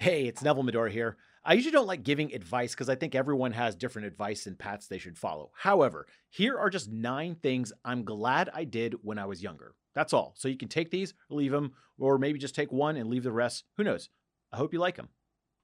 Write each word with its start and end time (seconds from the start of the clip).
Hey, 0.00 0.24
it's 0.24 0.40
Neville 0.40 0.62
Medhora 0.62 0.90
here. 0.90 1.18
I 1.44 1.52
usually 1.52 1.72
don't 1.72 1.86
like 1.86 2.02
giving 2.04 2.32
advice 2.32 2.72
because 2.72 2.88
I 2.88 2.94
think 2.94 3.14
everyone 3.14 3.52
has 3.52 3.76
different 3.76 4.08
advice 4.08 4.46
and 4.46 4.58
paths 4.58 4.86
they 4.86 4.96
should 4.96 5.18
follow. 5.18 5.50
However, 5.54 6.06
here 6.30 6.56
are 6.56 6.70
just 6.70 6.88
nine 6.90 7.34
things 7.34 7.70
I'm 7.84 8.04
glad 8.04 8.48
I 8.54 8.64
did 8.64 8.94
when 9.02 9.18
I 9.18 9.26
was 9.26 9.42
younger. 9.42 9.74
That's 9.94 10.14
all. 10.14 10.32
So 10.38 10.48
you 10.48 10.56
can 10.56 10.68
take 10.68 10.90
these, 10.90 11.12
leave 11.28 11.52
them, 11.52 11.72
or 11.98 12.16
maybe 12.16 12.38
just 12.38 12.54
take 12.54 12.72
one 12.72 12.96
and 12.96 13.10
leave 13.10 13.24
the 13.24 13.30
rest. 13.30 13.64
Who 13.76 13.84
knows? 13.84 14.08
I 14.50 14.56
hope 14.56 14.72
you 14.72 14.78
like 14.78 14.96
them. 14.96 15.10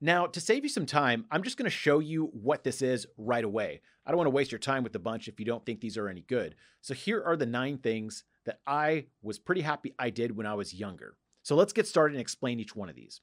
Now, 0.02 0.26
to 0.26 0.38
save 0.38 0.64
you 0.64 0.68
some 0.68 0.84
time, 0.84 1.24
I'm 1.30 1.42
just 1.42 1.56
going 1.56 1.64
to 1.64 1.70
show 1.70 2.00
you 2.00 2.26
what 2.34 2.62
this 2.62 2.82
is 2.82 3.06
right 3.16 3.42
away. 3.42 3.80
I 4.04 4.10
don't 4.10 4.18
want 4.18 4.26
to 4.26 4.36
waste 4.36 4.52
your 4.52 4.58
time 4.58 4.82
with 4.82 4.92
the 4.92 4.98
bunch 4.98 5.28
if 5.28 5.40
you 5.40 5.46
don't 5.46 5.64
think 5.64 5.80
these 5.80 5.96
are 5.96 6.10
any 6.10 6.20
good. 6.20 6.56
So 6.82 6.92
here 6.92 7.22
are 7.24 7.38
the 7.38 7.46
nine 7.46 7.78
things 7.78 8.22
that 8.44 8.60
I 8.66 9.06
was 9.22 9.38
pretty 9.38 9.62
happy 9.62 9.94
I 9.98 10.10
did 10.10 10.36
when 10.36 10.46
I 10.46 10.52
was 10.52 10.74
younger. 10.74 11.16
So 11.42 11.56
let's 11.56 11.72
get 11.72 11.86
started 11.86 12.16
and 12.16 12.20
explain 12.20 12.60
each 12.60 12.76
one 12.76 12.90
of 12.90 12.96
these. 12.96 13.22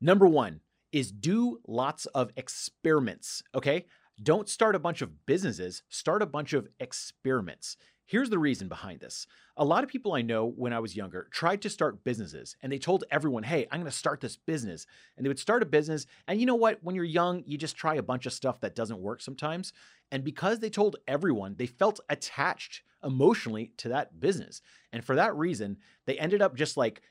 Number 0.00 0.26
one 0.26 0.60
is 0.92 1.10
do 1.10 1.58
lots 1.66 2.06
of 2.06 2.30
experiments, 2.36 3.42
okay? 3.54 3.86
Don't 4.22 4.48
start 4.48 4.74
a 4.74 4.78
bunch 4.78 5.02
of 5.02 5.26
businesses, 5.26 5.82
start 5.88 6.22
a 6.22 6.26
bunch 6.26 6.52
of 6.52 6.68
experiments. 6.80 7.76
Here's 8.08 8.30
the 8.30 8.38
reason 8.38 8.68
behind 8.68 9.00
this. 9.00 9.26
A 9.56 9.64
lot 9.64 9.82
of 9.82 9.90
people 9.90 10.12
I 10.12 10.22
know 10.22 10.46
when 10.46 10.72
I 10.72 10.78
was 10.78 10.94
younger 10.94 11.26
tried 11.32 11.60
to 11.62 11.70
start 11.70 12.04
businesses 12.04 12.56
and 12.62 12.70
they 12.70 12.78
told 12.78 13.02
everyone, 13.10 13.42
hey, 13.42 13.66
I'm 13.70 13.80
going 13.80 13.90
to 13.90 13.96
start 13.96 14.20
this 14.20 14.36
business. 14.36 14.86
And 15.16 15.26
they 15.26 15.28
would 15.28 15.40
start 15.40 15.62
a 15.62 15.66
business. 15.66 16.06
And 16.28 16.38
you 16.38 16.46
know 16.46 16.54
what? 16.54 16.78
When 16.82 16.94
you're 16.94 17.04
young, 17.04 17.42
you 17.46 17.58
just 17.58 17.76
try 17.76 17.96
a 17.96 18.02
bunch 18.02 18.24
of 18.24 18.32
stuff 18.32 18.60
that 18.60 18.76
doesn't 18.76 19.00
work 19.00 19.20
sometimes. 19.20 19.72
And 20.12 20.22
because 20.22 20.60
they 20.60 20.70
told 20.70 20.96
everyone, 21.08 21.56
they 21.58 21.66
felt 21.66 21.98
attached 22.08 22.82
emotionally 23.02 23.72
to 23.78 23.88
that 23.88 24.20
business. 24.20 24.62
And 24.92 25.04
for 25.04 25.16
that 25.16 25.34
reason, 25.34 25.78
they 26.06 26.16
ended 26.16 26.42
up 26.42 26.54
just 26.54 26.76
like 26.76 27.02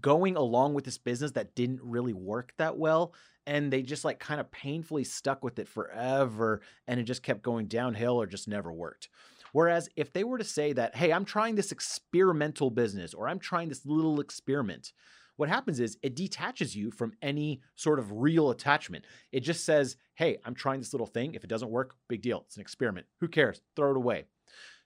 going 0.00 0.34
along 0.34 0.74
with 0.74 0.84
this 0.84 0.98
business 0.98 1.30
that 1.32 1.54
didn't 1.54 1.80
really 1.84 2.12
work 2.12 2.52
that 2.58 2.76
well. 2.76 3.14
And 3.46 3.72
they 3.72 3.82
just 3.82 4.04
like 4.04 4.18
kind 4.18 4.40
of 4.40 4.50
painfully 4.50 5.04
stuck 5.04 5.44
with 5.44 5.60
it 5.60 5.68
forever. 5.68 6.62
And 6.88 6.98
it 6.98 7.04
just 7.04 7.22
kept 7.22 7.42
going 7.42 7.66
downhill 7.66 8.20
or 8.20 8.26
just 8.26 8.48
never 8.48 8.72
worked. 8.72 9.08
Whereas 9.52 9.88
if 9.96 10.12
they 10.12 10.24
were 10.24 10.38
to 10.38 10.44
say 10.44 10.72
that, 10.72 10.96
hey, 10.96 11.12
I'm 11.12 11.24
trying 11.24 11.54
this 11.54 11.72
experimental 11.72 12.70
business 12.70 13.14
or 13.14 13.28
I'm 13.28 13.38
trying 13.38 13.68
this 13.68 13.86
little 13.86 14.20
experiment, 14.20 14.92
what 15.36 15.48
happens 15.48 15.80
is 15.80 15.98
it 16.02 16.16
detaches 16.16 16.74
you 16.76 16.90
from 16.90 17.12
any 17.22 17.60
sort 17.74 17.98
of 17.98 18.12
real 18.12 18.50
attachment. 18.50 19.04
It 19.30 19.40
just 19.40 19.64
says, 19.64 19.96
hey, 20.14 20.38
I'm 20.44 20.54
trying 20.54 20.80
this 20.80 20.92
little 20.92 21.06
thing. 21.06 21.34
If 21.34 21.44
it 21.44 21.50
doesn't 21.50 21.70
work, 21.70 21.94
big 22.08 22.22
deal. 22.22 22.44
It's 22.46 22.56
an 22.56 22.62
experiment. 22.62 23.06
Who 23.20 23.28
cares? 23.28 23.60
Throw 23.76 23.90
it 23.90 23.96
away. 23.96 24.24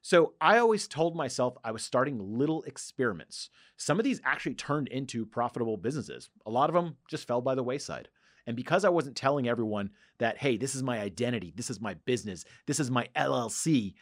So 0.02 0.34
I 0.40 0.58
always 0.58 0.86
told 0.86 1.16
myself 1.16 1.56
I 1.64 1.72
was 1.72 1.82
starting 1.82 2.38
little 2.38 2.62
experiments. 2.62 3.50
Some 3.76 3.98
of 3.98 4.04
these 4.04 4.20
actually 4.24 4.54
turned 4.54 4.86
into 4.88 5.26
profitable 5.26 5.76
businesses. 5.76 6.30
A 6.46 6.50
lot 6.50 6.70
of 6.70 6.74
them 6.74 6.96
just 7.10 7.26
fell 7.26 7.40
by 7.40 7.56
the 7.56 7.64
wayside. 7.64 8.08
And 8.46 8.56
because 8.56 8.84
I 8.84 8.88
wasn't 8.88 9.16
telling 9.16 9.48
everyone 9.48 9.90
that, 10.18 10.38
hey, 10.38 10.56
this 10.56 10.76
is 10.76 10.82
my 10.84 11.00
identity, 11.00 11.52
this 11.56 11.70
is 11.70 11.80
my 11.80 11.94
business, 11.94 12.44
this 12.66 12.78
is 12.78 12.90
my 12.90 13.08
LLC, 13.16 13.94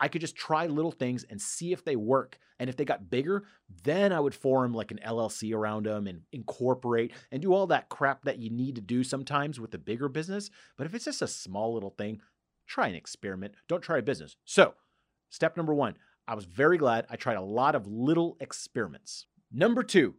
I 0.00 0.08
could 0.08 0.20
just 0.20 0.36
try 0.36 0.66
little 0.66 0.90
things 0.90 1.24
and 1.28 1.40
see 1.40 1.72
if 1.72 1.84
they 1.84 1.96
work. 1.96 2.38
And 2.58 2.68
if 2.68 2.76
they 2.76 2.84
got 2.84 3.10
bigger, 3.10 3.44
then 3.84 4.12
I 4.12 4.20
would 4.20 4.34
form 4.34 4.74
like 4.74 4.90
an 4.90 5.00
LLC 5.06 5.54
around 5.54 5.86
them 5.86 6.06
and 6.06 6.22
incorporate 6.32 7.12
and 7.30 7.40
do 7.40 7.52
all 7.52 7.66
that 7.68 7.88
crap 7.88 8.24
that 8.24 8.38
you 8.38 8.50
need 8.50 8.74
to 8.74 8.80
do 8.80 9.04
sometimes 9.04 9.60
with 9.60 9.72
a 9.74 9.78
bigger 9.78 10.08
business. 10.08 10.50
But 10.76 10.86
if 10.86 10.94
it's 10.94 11.06
just 11.06 11.22
a 11.22 11.26
small 11.26 11.72
little 11.74 11.90
thing, 11.90 12.20
try 12.66 12.88
an 12.88 12.94
experiment. 12.94 13.54
Don't 13.68 13.82
try 13.82 13.98
a 13.98 14.02
business. 14.02 14.36
So, 14.44 14.74
Step 15.30 15.56
number 15.56 15.72
one, 15.72 15.96
I 16.26 16.34
was 16.34 16.44
very 16.44 16.76
glad 16.76 17.06
I 17.08 17.16
tried 17.16 17.36
a 17.36 17.42
lot 17.42 17.74
of 17.74 17.86
little 17.86 18.36
experiments. 18.40 19.26
Number 19.52 19.82
two, 19.82 20.16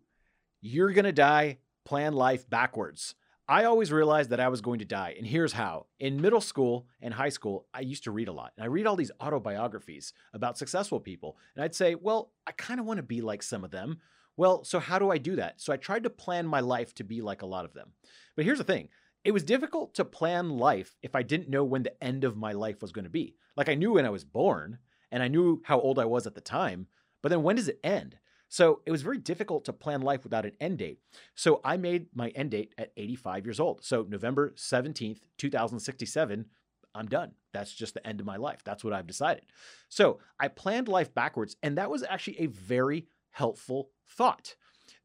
you're 0.61 0.93
gonna 0.93 1.11
die, 1.11 1.59
plan 1.85 2.13
life 2.13 2.49
backwards. 2.49 3.13
I 3.51 3.65
always 3.65 3.91
realized 3.91 4.29
that 4.29 4.39
I 4.39 4.47
was 4.47 4.61
going 4.61 4.79
to 4.79 4.85
die, 4.85 5.13
and 5.17 5.27
here's 5.27 5.51
how. 5.51 5.87
In 5.99 6.21
middle 6.21 6.39
school 6.39 6.87
and 7.01 7.13
high 7.13 7.27
school, 7.27 7.67
I 7.73 7.81
used 7.81 8.05
to 8.05 8.11
read 8.11 8.29
a 8.29 8.31
lot, 8.31 8.53
and 8.55 8.63
I 8.63 8.67
read 8.67 8.87
all 8.87 8.95
these 8.95 9.11
autobiographies 9.19 10.13
about 10.33 10.57
successful 10.57 11.01
people, 11.01 11.35
and 11.53 11.61
I'd 11.61 11.75
say, 11.75 11.95
well, 11.95 12.31
I 12.47 12.53
kind 12.53 12.79
of 12.79 12.85
want 12.85 12.99
to 12.99 13.03
be 13.03 13.19
like 13.19 13.43
some 13.43 13.65
of 13.65 13.71
them. 13.71 13.99
Well, 14.37 14.63
so 14.63 14.79
how 14.79 14.99
do 14.99 15.11
I 15.11 15.17
do 15.17 15.35
that? 15.35 15.59
So 15.59 15.73
I 15.73 15.75
tried 15.75 16.03
to 16.03 16.09
plan 16.09 16.47
my 16.47 16.61
life 16.61 16.95
to 16.95 17.03
be 17.03 17.19
like 17.19 17.41
a 17.41 17.45
lot 17.45 17.65
of 17.65 17.73
them. 17.73 17.91
But 18.37 18.45
here's 18.45 18.59
the 18.59 18.63
thing 18.63 18.87
it 19.25 19.33
was 19.33 19.43
difficult 19.43 19.95
to 19.95 20.05
plan 20.05 20.51
life 20.51 20.95
if 21.03 21.13
I 21.13 21.21
didn't 21.21 21.49
know 21.49 21.65
when 21.65 21.83
the 21.83 22.01
end 22.01 22.23
of 22.23 22.37
my 22.37 22.53
life 22.53 22.81
was 22.81 22.93
going 22.93 23.03
to 23.03 23.09
be. 23.09 23.35
Like 23.57 23.67
I 23.67 23.75
knew 23.75 23.91
when 23.91 24.05
I 24.05 24.11
was 24.11 24.23
born, 24.23 24.77
and 25.11 25.21
I 25.21 25.27
knew 25.27 25.61
how 25.65 25.77
old 25.81 25.99
I 25.99 26.05
was 26.05 26.25
at 26.25 26.35
the 26.35 26.39
time. 26.39 26.87
But 27.21 27.27
then 27.27 27.43
when 27.43 27.57
does 27.57 27.67
it 27.67 27.81
end? 27.83 28.15
So 28.51 28.81
it 28.85 28.91
was 28.91 29.01
very 29.01 29.17
difficult 29.17 29.63
to 29.65 29.73
plan 29.73 30.01
life 30.01 30.25
without 30.25 30.45
an 30.45 30.51
end 30.59 30.79
date. 30.79 30.99
So 31.35 31.61
I 31.63 31.77
made 31.77 32.07
my 32.13 32.29
end 32.29 32.51
date 32.51 32.75
at 32.77 32.91
85 32.97 33.45
years 33.45 33.61
old. 33.61 33.85
So 33.85 34.05
November 34.07 34.51
17th, 34.57 35.21
2067, 35.37 36.45
I'm 36.93 37.05
done. 37.07 37.31
That's 37.53 37.73
just 37.73 37.93
the 37.93 38.05
end 38.05 38.19
of 38.19 38.25
my 38.25 38.35
life. 38.35 38.59
That's 38.65 38.83
what 38.83 38.91
I've 38.91 39.07
decided. 39.07 39.45
So 39.87 40.19
I 40.37 40.49
planned 40.49 40.89
life 40.89 41.13
backwards, 41.13 41.55
and 41.63 41.77
that 41.77 41.89
was 41.89 42.03
actually 42.03 42.41
a 42.41 42.47
very 42.47 43.07
helpful 43.29 43.91
thought. 44.05 44.55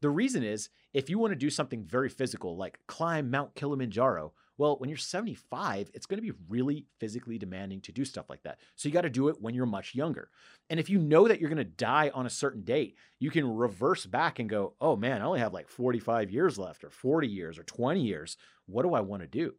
The 0.01 0.09
reason 0.09 0.43
is 0.43 0.67
if 0.93 1.09
you 1.09 1.17
want 1.17 1.31
to 1.31 1.37
do 1.37 1.49
something 1.49 1.85
very 1.85 2.09
physical, 2.09 2.57
like 2.57 2.79
climb 2.85 3.31
Mount 3.31 3.55
Kilimanjaro, 3.55 4.33
well, 4.57 4.77
when 4.77 4.89
you're 4.89 4.97
75, 4.97 5.91
it's 5.93 6.05
going 6.05 6.17
to 6.17 6.33
be 6.33 6.37
really 6.49 6.85
physically 6.99 7.37
demanding 7.37 7.81
to 7.81 7.91
do 7.91 8.05
stuff 8.05 8.29
like 8.29 8.43
that. 8.43 8.59
So 8.75 8.89
you 8.89 8.93
got 8.93 9.01
to 9.01 9.09
do 9.09 9.27
it 9.29 9.41
when 9.41 9.53
you're 9.53 9.65
much 9.65 9.95
younger. 9.95 10.29
And 10.69 10.79
if 10.79 10.89
you 10.89 10.99
know 10.99 11.27
that 11.27 11.39
you're 11.39 11.49
going 11.49 11.57
to 11.57 11.63
die 11.63 12.11
on 12.13 12.25
a 12.25 12.29
certain 12.31 12.63
date, 12.63 12.95
you 13.19 13.29
can 13.29 13.55
reverse 13.55 14.05
back 14.05 14.39
and 14.39 14.49
go, 14.49 14.73
oh 14.81 14.95
man, 14.95 15.21
I 15.21 15.25
only 15.25 15.39
have 15.39 15.53
like 15.53 15.69
45 15.69 16.31
years 16.31 16.57
left, 16.57 16.83
or 16.83 16.89
40 16.89 17.27
years, 17.27 17.57
or 17.57 17.63
20 17.63 18.01
years. 18.01 18.37
What 18.65 18.83
do 18.83 18.93
I 18.93 19.01
want 19.01 19.21
to 19.21 19.27
do? 19.27 19.53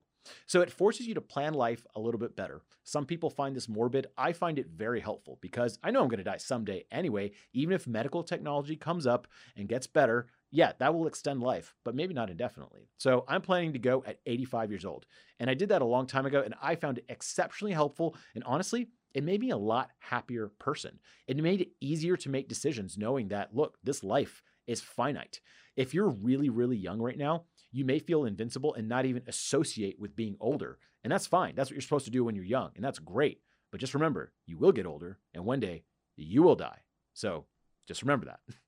So 0.46 0.60
it 0.60 0.70
forces 0.70 1.06
you 1.06 1.14
to 1.14 1.20
plan 1.20 1.54
life 1.54 1.86
a 1.94 2.00
little 2.00 2.20
bit 2.20 2.36
better. 2.36 2.60
Some 2.84 3.06
people 3.06 3.30
find 3.30 3.54
this 3.54 3.68
morbid. 3.68 4.08
I 4.16 4.32
find 4.32 4.58
it 4.58 4.66
very 4.66 5.00
helpful 5.00 5.38
because 5.40 5.78
I 5.82 5.90
know 5.90 6.02
I'm 6.02 6.08
going 6.08 6.18
to 6.18 6.24
die 6.24 6.38
someday 6.38 6.84
anyway. 6.90 7.32
Even 7.52 7.74
if 7.74 7.86
medical 7.86 8.22
technology 8.22 8.76
comes 8.76 9.06
up 9.06 9.26
and 9.56 9.68
gets 9.68 9.86
better, 9.86 10.26
yeah, 10.50 10.72
that 10.78 10.94
will 10.94 11.06
extend 11.06 11.42
life, 11.42 11.74
but 11.84 11.94
maybe 11.94 12.14
not 12.14 12.30
indefinitely. 12.30 12.88
So 12.98 13.24
I'm 13.28 13.42
planning 13.42 13.74
to 13.74 13.78
go 13.78 14.02
at 14.06 14.20
85 14.26 14.70
years 14.70 14.84
old. 14.84 15.06
And 15.38 15.50
I 15.50 15.54
did 15.54 15.68
that 15.68 15.82
a 15.82 15.86
long 15.86 16.06
time 16.06 16.26
ago, 16.26 16.42
and 16.42 16.54
I 16.62 16.74
found 16.74 16.98
it 16.98 17.04
exceptionally 17.08 17.74
helpful. 17.74 18.16
And 18.34 18.42
honestly, 18.44 18.88
it 19.14 19.24
made 19.24 19.40
me 19.40 19.50
a 19.50 19.56
lot 19.56 19.90
happier 19.98 20.48
person. 20.58 20.98
It 21.26 21.36
made 21.36 21.60
it 21.60 21.72
easier 21.80 22.16
to 22.18 22.28
make 22.28 22.48
decisions 22.48 22.96
knowing 22.96 23.28
that, 23.28 23.54
look, 23.54 23.78
this 23.82 24.02
life 24.02 24.42
is 24.66 24.80
finite. 24.80 25.40
If 25.76 25.94
you're 25.94 26.08
really, 26.08 26.48
really 26.48 26.76
young 26.76 27.00
right 27.00 27.18
now, 27.18 27.44
you 27.70 27.84
may 27.84 27.98
feel 27.98 28.24
invincible 28.24 28.74
and 28.74 28.88
not 28.88 29.04
even 29.04 29.22
associate 29.26 29.98
with 30.00 30.16
being 30.16 30.36
older. 30.40 30.78
And 31.04 31.12
that's 31.12 31.26
fine. 31.26 31.54
That's 31.54 31.70
what 31.70 31.74
you're 31.74 31.82
supposed 31.82 32.06
to 32.06 32.10
do 32.10 32.24
when 32.24 32.34
you're 32.34 32.44
young. 32.44 32.70
And 32.74 32.84
that's 32.84 32.98
great. 32.98 33.40
But 33.70 33.80
just 33.80 33.94
remember, 33.94 34.32
you 34.46 34.56
will 34.56 34.72
get 34.72 34.86
older, 34.86 35.18
and 35.34 35.44
one 35.44 35.60
day 35.60 35.84
you 36.16 36.42
will 36.42 36.56
die. 36.56 36.80
So 37.12 37.44
just 37.86 38.02
remember 38.02 38.26
that. 38.26 38.40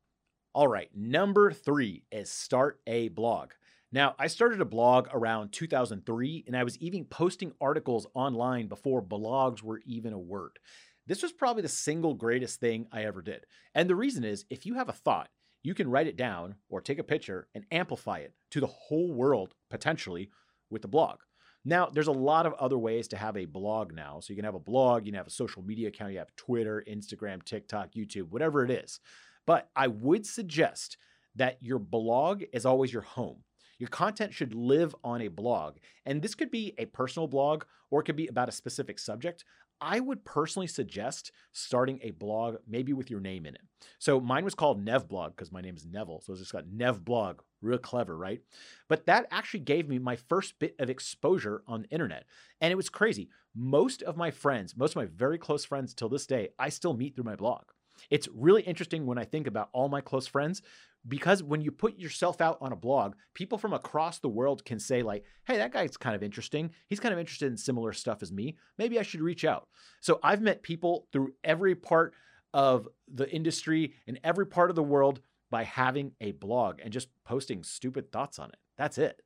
All 0.53 0.67
right, 0.67 0.91
number 0.97 1.53
three 1.53 2.03
is 2.11 2.29
start 2.29 2.81
a 2.85 3.07
blog. 3.07 3.53
Now, 3.93 4.17
I 4.19 4.27
started 4.27 4.61
a 4.61 4.65
blog 4.65 5.07
around 5.13 5.53
2003, 5.53 6.43
and 6.45 6.57
I 6.57 6.65
was 6.65 6.77
even 6.79 7.05
posting 7.05 7.53
articles 7.61 8.09
online 8.15 8.67
before 8.67 9.01
blogs 9.01 9.63
were 9.63 9.81
even 9.87 10.13
a 10.13 10.19
word. 10.19 10.59
This 11.07 11.23
was 11.23 11.31
probably 11.31 11.63
the 11.63 11.69
single 11.69 12.15
greatest 12.15 12.59
thing 12.59 12.89
I 12.91 13.05
ever 13.05 13.23
did. 13.23 13.47
And 13.77 13.89
the 13.89 13.95
reason 13.95 14.25
is 14.25 14.45
if 14.51 14.67
you 14.67 14.75
have 14.75 14.89
a 14.89 14.93
thought, 14.93 15.29
you 15.63 15.73
can 15.73 15.89
write 15.89 16.09
it 16.09 16.17
down 16.17 16.57
or 16.69 16.81
take 16.81 16.99
a 16.99 17.05
picture 17.05 17.47
and 17.55 17.65
amplify 17.71 18.19
it 18.19 18.35
to 18.51 18.59
the 18.59 18.67
whole 18.67 19.13
world 19.13 19.55
potentially 19.71 20.31
with 20.69 20.83
the 20.83 20.89
blog. 20.89 21.21
Now, 21.65 21.87
there's 21.87 22.09
a 22.09 22.13
lot 22.13 22.47
of 22.47 22.55
other 22.55 22.79
ways 22.79 23.07
to 23.09 23.17
have 23.17 23.37
a 23.37 23.45
blog 23.45 23.93
now. 23.95 24.19
So 24.19 24.33
you 24.33 24.37
can 24.37 24.47
have 24.47 24.57
a 24.57 24.59
blog, 24.59 25.07
you 25.07 25.13
can 25.13 25.19
have 25.19 25.29
a 25.29 25.31
social 25.31 25.63
media 25.63 25.89
account, 25.89 26.13
you 26.13 26.19
have 26.19 26.35
Twitter, 26.35 26.83
Instagram, 26.91 27.45
TikTok, 27.45 27.93
YouTube, 27.93 28.31
whatever 28.31 28.65
it 28.65 28.71
is. 28.73 28.99
But 29.47 29.71
I 29.75 29.87
would 29.89 30.27
suggest 30.27 30.97
that 31.37 31.59
your 31.61 31.79
blog 31.79 32.43
is 32.53 32.67
always 32.67 32.93
your 32.93 33.03
home. 33.03 33.45
Your 33.79 33.89
content 33.89 34.35
should 34.35 34.55
live 34.55 34.95
on 35.03 35.23
a 35.23 35.29
blog. 35.29 35.79
And 36.05 36.21
this 36.21 36.35
could 36.35 36.51
be 36.51 36.75
a 36.77 36.85
personal 36.85 37.27
blog 37.27 37.65
or 37.91 38.01
it 38.01 38.05
could 38.05 38.17
be 38.17 38.27
about 38.27 38.49
a 38.49 38.53
specific 38.53 38.99
subject. 38.99 39.45
I 39.81 40.01
would 40.01 40.25
personally 40.27 40.67
suggest 40.67 41.33
starting 41.53 41.99
a 42.03 42.11
blog, 42.11 42.57
maybe 42.69 42.93
with 42.93 43.11
your 43.11 43.21
name 43.21 43.47
in 43.47 43.55
it. 43.55 43.63
So 43.99 44.21
mine 44.21 44.45
was 44.45 44.55
called 44.55 44.85
Nevblog 44.85 45.31
because 45.31 45.51
my 45.51 45.63
name 45.63 45.77
is 45.77 45.87
Neville. 45.87 46.21
So 46.21 46.33
it's 46.33 46.41
just 46.41 46.53
got 46.53 46.67
Nevblog. 46.67 47.39
Real 47.63 47.79
clever, 47.79 48.17
right? 48.17 48.41
But 48.89 49.07
that 49.07 49.27
actually 49.31 49.61
gave 49.61 49.89
me 49.89 49.99
my 49.99 50.17
first 50.17 50.59
bit 50.59 50.75
of 50.79 50.91
exposure 50.91 51.63
on 51.67 51.83
the 51.83 51.89
internet. 51.89 52.25
And 52.61 52.73
it 52.73 52.77
was 52.77 52.89
crazy. 52.91 53.31
Most 53.55 54.03
of 54.03 54.17
my 54.17 54.31
friends, 54.31 54.77
most 54.77 54.93
of 54.93 54.97
my 54.97 55.07
very 55.07 55.39
close 55.39 55.65
friends 55.65 55.95
till 55.95 56.09
this 56.09 56.27
day, 56.27 56.51
I 56.59 56.69
still 56.69 56.95
meet 56.95 57.15
through 57.15 57.25
my 57.25 57.37
blog. 57.37 57.65
It's 58.09 58.29
really 58.35 58.63
interesting 58.63 59.07
when 59.07 59.19
I 59.19 59.25
think 59.25 59.47
about 59.47 59.69
all 59.73 59.89
my 59.89 60.01
close 60.01 60.27
friends 60.27 60.63
because 61.07 61.43
when 61.43 61.63
you 61.63 61.71
put 61.71 61.99
yourself 61.99 62.41
out 62.41 62.59
on 62.61 62.73
a 62.73 62.77
blog, 62.77 63.15
people 63.35 63.59
from 63.59 63.73
across 63.73 64.19
the 64.19 64.29
world 64.29 64.65
can 64.65 64.79
say 64.79 65.03
like, 65.03 65.25
"Hey, 65.45 65.57
that 65.57 65.73
guy's 65.73 65.97
kind 65.97 66.15
of 66.15 66.23
interesting. 66.23 66.71
He's 66.89 67.01
kind 67.01 67.13
of 67.13 67.19
interested 67.19 67.51
in 67.51 67.57
similar 67.57 67.93
stuff 67.93 68.23
as 68.23 68.33
me. 68.33 68.57
Maybe 68.79 68.99
I 68.99 69.03
should 69.03 69.23
reach 69.23 69.45
out." 69.45 69.69
So 70.01 70.21
I've 70.23 70.43
met 70.43 70.63
people 70.63 71.09
through 71.13 71.35
every 71.43 71.75
part 71.75 72.15
of 72.53 72.89
the 73.09 73.31
industry 73.31 73.95
in 74.07 74.19
every 74.25 74.47
part 74.47 74.71
of 74.71 74.77
the 74.77 74.83
world 74.83 75.21
by 75.51 75.65
having 75.65 76.13
a 76.21 76.33
blog 76.33 76.81
and 76.83 76.93
just 76.93 77.09
posting 77.25 77.63
stupid 77.63 78.13
thoughts 78.13 78.39
on 78.39 78.51
it. 78.51 78.59
That's 78.77 78.99
it. 78.99 79.23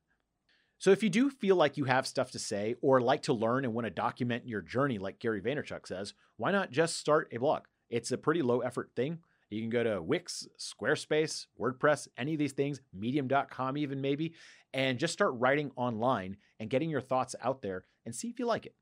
So 0.79 0.91
if 0.91 1.03
you 1.03 1.09
do 1.09 1.31
feel 1.31 1.57
like 1.57 1.77
you 1.77 1.85
have 1.85 2.07
stuff 2.07 2.31
to 2.33 2.39
say 2.39 2.75
or 2.83 3.01
like 3.01 3.23
to 3.23 3.33
learn 3.33 3.65
and 3.65 3.73
want 3.73 3.87
to 3.87 3.91
document 3.91 4.49
your 4.49 4.61
journey, 4.61 4.99
like 4.99 5.19
Gary 5.19 5.41
Vaynerchuk 5.41 5.87
says, 5.87 6.15
why 6.37 6.51
not 6.51 6.71
just 6.71 6.97
start 6.97 7.29
a 7.33 7.39
blog? 7.39 7.65
It's 7.91 8.13
a 8.13 8.19
pretty 8.19 8.43
low 8.43 8.61
effort 8.61 8.91
thing. 8.97 9.19
You 9.51 9.61
can 9.61 9.71
go 9.71 9.85
to 9.85 10.03
Wix, 10.03 10.49
Squarespace, 10.59 11.47
WordPress, 11.61 12.09
any 12.17 12.33
of 12.33 12.39
these 12.39 12.53
things, 12.53 12.81
medium.com 12.93 13.77
even 13.77 14.01
maybe, 14.01 14.35
and 14.73 14.99
just 14.99 15.13
start 15.13 15.35
writing 15.37 15.71
online 15.77 16.37
and 16.59 16.71
getting 16.71 16.91
your 16.91 17.01
thoughts 17.01 17.37
out 17.43 17.63
there 17.63 17.85
and 18.05 18.15
see 18.15 18.29
if 18.29 18.39
you 18.39 18.47
like 18.47 18.67
it. 18.67 18.75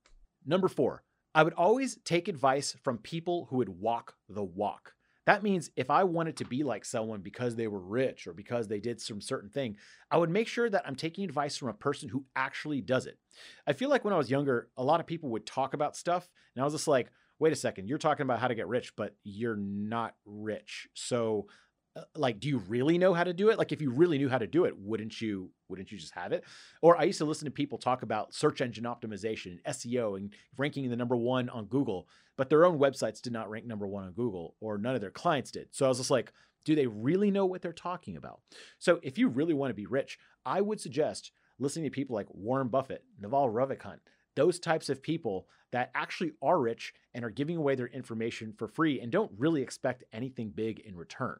Number 0.46 0.68
four, 0.68 1.02
I 1.34 1.42
would 1.42 1.54
always 1.54 1.98
take 2.04 2.28
advice 2.28 2.76
from 2.82 2.98
people 2.98 3.46
who 3.50 3.56
would 3.56 3.68
walk 3.68 4.14
the 4.28 4.42
walk. 4.42 4.94
That 5.24 5.42
means 5.42 5.70
if 5.76 5.88
I 5.88 6.02
wanted 6.04 6.36
to 6.38 6.44
be 6.44 6.64
like 6.64 6.84
someone 6.84 7.20
because 7.20 7.54
they 7.54 7.68
were 7.68 7.78
rich 7.78 8.26
or 8.26 8.32
because 8.32 8.66
they 8.66 8.80
did 8.80 9.00
some 9.00 9.20
certain 9.20 9.50
thing, 9.50 9.76
I 10.10 10.16
would 10.16 10.30
make 10.30 10.48
sure 10.48 10.68
that 10.68 10.82
I'm 10.84 10.96
taking 10.96 11.24
advice 11.24 11.56
from 11.56 11.68
a 11.68 11.74
person 11.74 12.08
who 12.08 12.24
actually 12.34 12.80
does 12.80 13.06
it. 13.06 13.18
I 13.66 13.72
feel 13.72 13.88
like 13.88 14.04
when 14.04 14.14
I 14.14 14.18
was 14.18 14.30
younger, 14.30 14.68
a 14.76 14.82
lot 14.82 15.00
of 15.00 15.06
people 15.06 15.30
would 15.30 15.46
talk 15.46 15.74
about 15.74 15.96
stuff, 15.96 16.28
and 16.54 16.62
I 16.62 16.64
was 16.64 16.74
just 16.74 16.88
like, 16.88 17.08
wait 17.42 17.52
a 17.52 17.56
second, 17.56 17.88
you're 17.88 17.98
talking 17.98 18.22
about 18.22 18.38
how 18.38 18.46
to 18.46 18.54
get 18.54 18.68
rich, 18.68 18.94
but 18.94 19.16
you're 19.24 19.56
not 19.56 20.14
rich. 20.24 20.86
So 20.94 21.48
uh, 21.96 22.02
like 22.14 22.38
do 22.38 22.48
you 22.48 22.58
really 22.58 22.98
know 22.98 23.12
how 23.12 23.24
to 23.24 23.32
do 23.32 23.50
it? 23.50 23.58
Like 23.58 23.72
if 23.72 23.82
you 23.82 23.90
really 23.90 24.16
knew 24.16 24.28
how 24.28 24.38
to 24.38 24.46
do 24.46 24.64
it 24.64 24.78
wouldn't 24.78 25.20
you 25.20 25.50
wouldn't 25.68 25.90
you 25.90 25.98
just 25.98 26.14
have 26.14 26.32
it? 26.32 26.44
Or 26.80 26.96
i 26.96 27.02
used 27.02 27.18
to 27.18 27.24
listen 27.24 27.44
to 27.46 27.50
people 27.50 27.78
talk 27.78 28.02
about 28.02 28.32
search 28.32 28.60
engine 28.60 28.84
optimization 28.84 29.58
and 29.64 29.74
seo 29.74 30.16
and 30.16 30.32
ranking 30.56 30.88
the 30.88 30.96
number 30.96 31.16
one 31.16 31.48
on 31.50 31.66
google 31.66 32.06
but 32.36 32.48
their 32.48 32.64
own 32.64 32.78
websites 32.78 33.20
did 33.20 33.32
not 33.32 33.50
rank 33.50 33.66
number 33.66 33.86
one 33.86 34.04
on 34.04 34.12
google 34.12 34.54
or 34.60 34.78
none 34.78 34.94
of 34.94 35.00
their 35.00 35.10
clients 35.10 35.50
did. 35.50 35.68
So 35.72 35.84
i 35.84 35.88
was 35.88 35.98
just 35.98 36.10
like 36.10 36.32
do 36.64 36.76
they 36.76 36.86
really 36.86 37.32
know 37.32 37.44
what 37.44 37.60
they're 37.60 37.72
talking 37.72 38.16
about? 38.16 38.40
So 38.78 39.00
if 39.02 39.18
you 39.18 39.26
really 39.26 39.54
want 39.54 39.70
to 39.70 39.74
be 39.74 39.86
rich 39.86 40.18
i 40.46 40.60
would 40.60 40.80
suggest 40.80 41.32
listening 41.58 41.84
to 41.84 41.90
people 41.90 42.14
like 42.14 42.26
warren 42.30 42.68
buffett 42.68 43.04
naval 43.20 43.50
ravikant 43.50 43.98
those 44.34 44.58
types 44.58 44.88
of 44.88 45.02
people 45.02 45.46
that 45.72 45.90
actually 45.94 46.32
are 46.42 46.60
rich 46.60 46.92
and 47.14 47.24
are 47.24 47.30
giving 47.30 47.56
away 47.56 47.74
their 47.74 47.86
information 47.88 48.52
for 48.52 48.68
free 48.68 49.00
and 49.00 49.10
don't 49.10 49.32
really 49.36 49.62
expect 49.62 50.04
anything 50.12 50.50
big 50.50 50.80
in 50.80 50.96
return 50.96 51.38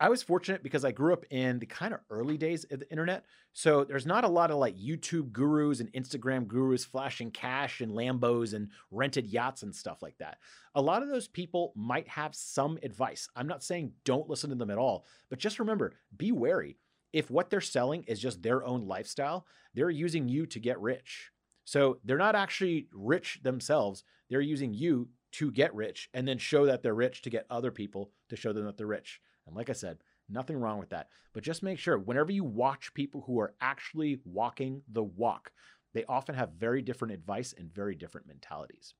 I 0.00 0.08
was 0.08 0.22
fortunate 0.22 0.62
because 0.62 0.84
I 0.84 0.92
grew 0.92 1.12
up 1.12 1.24
in 1.30 1.58
the 1.58 1.66
kind 1.66 1.92
of 1.92 2.00
early 2.08 2.36
days 2.36 2.64
of 2.70 2.78
the 2.78 2.90
internet. 2.90 3.24
So 3.52 3.82
there's 3.82 4.06
not 4.06 4.22
a 4.22 4.28
lot 4.28 4.52
of 4.52 4.58
like 4.58 4.76
YouTube 4.76 5.32
gurus 5.32 5.80
and 5.80 5.92
Instagram 5.92 6.46
gurus 6.46 6.84
flashing 6.84 7.32
cash 7.32 7.80
and 7.80 7.90
Lambos 7.90 8.54
and 8.54 8.70
rented 8.92 9.26
yachts 9.26 9.64
and 9.64 9.74
stuff 9.74 10.00
like 10.00 10.16
that. 10.18 10.38
A 10.76 10.82
lot 10.82 11.02
of 11.02 11.08
those 11.08 11.26
people 11.26 11.72
might 11.74 12.06
have 12.06 12.36
some 12.36 12.78
advice. 12.84 13.28
I'm 13.34 13.48
not 13.48 13.64
saying 13.64 13.92
don't 14.04 14.28
listen 14.28 14.50
to 14.50 14.56
them 14.56 14.70
at 14.70 14.78
all, 14.78 15.04
but 15.30 15.40
just 15.40 15.58
remember 15.58 15.94
be 16.16 16.30
wary. 16.30 16.76
If 17.12 17.28
what 17.28 17.50
they're 17.50 17.60
selling 17.60 18.04
is 18.04 18.20
just 18.20 18.42
their 18.42 18.64
own 18.64 18.86
lifestyle, 18.86 19.46
they're 19.74 19.90
using 19.90 20.28
you 20.28 20.46
to 20.46 20.60
get 20.60 20.80
rich. 20.80 21.32
So 21.68 21.98
they're 22.02 22.16
not 22.16 22.34
actually 22.34 22.86
rich 22.94 23.40
themselves. 23.42 24.02
They're 24.30 24.40
using 24.40 24.72
you 24.72 25.10
to 25.32 25.50
get 25.50 25.74
rich 25.74 26.08
and 26.14 26.26
then 26.26 26.38
show 26.38 26.64
that 26.64 26.82
they're 26.82 26.94
rich 26.94 27.20
to 27.20 27.30
get 27.30 27.44
other 27.50 27.70
people 27.70 28.10
to 28.30 28.36
show 28.36 28.54
them 28.54 28.64
that 28.64 28.78
they're 28.78 28.86
rich. 28.86 29.20
And 29.46 29.54
like 29.54 29.68
I 29.68 29.74
said, 29.74 29.98
nothing 30.30 30.56
wrong 30.56 30.78
with 30.78 30.88
that. 30.88 31.08
But 31.34 31.42
just 31.42 31.62
make 31.62 31.78
sure 31.78 31.98
whenever 31.98 32.32
you 32.32 32.42
watch 32.42 32.94
people 32.94 33.20
who 33.26 33.38
are 33.38 33.54
actually 33.60 34.18
walking 34.24 34.80
the 34.90 35.02
walk, 35.02 35.52
they 35.92 36.06
often 36.06 36.34
have 36.34 36.52
very 36.52 36.80
different 36.80 37.12
advice 37.12 37.52
and 37.52 37.70
very 37.70 37.94
different 37.94 38.26
mentalities. 38.26 38.94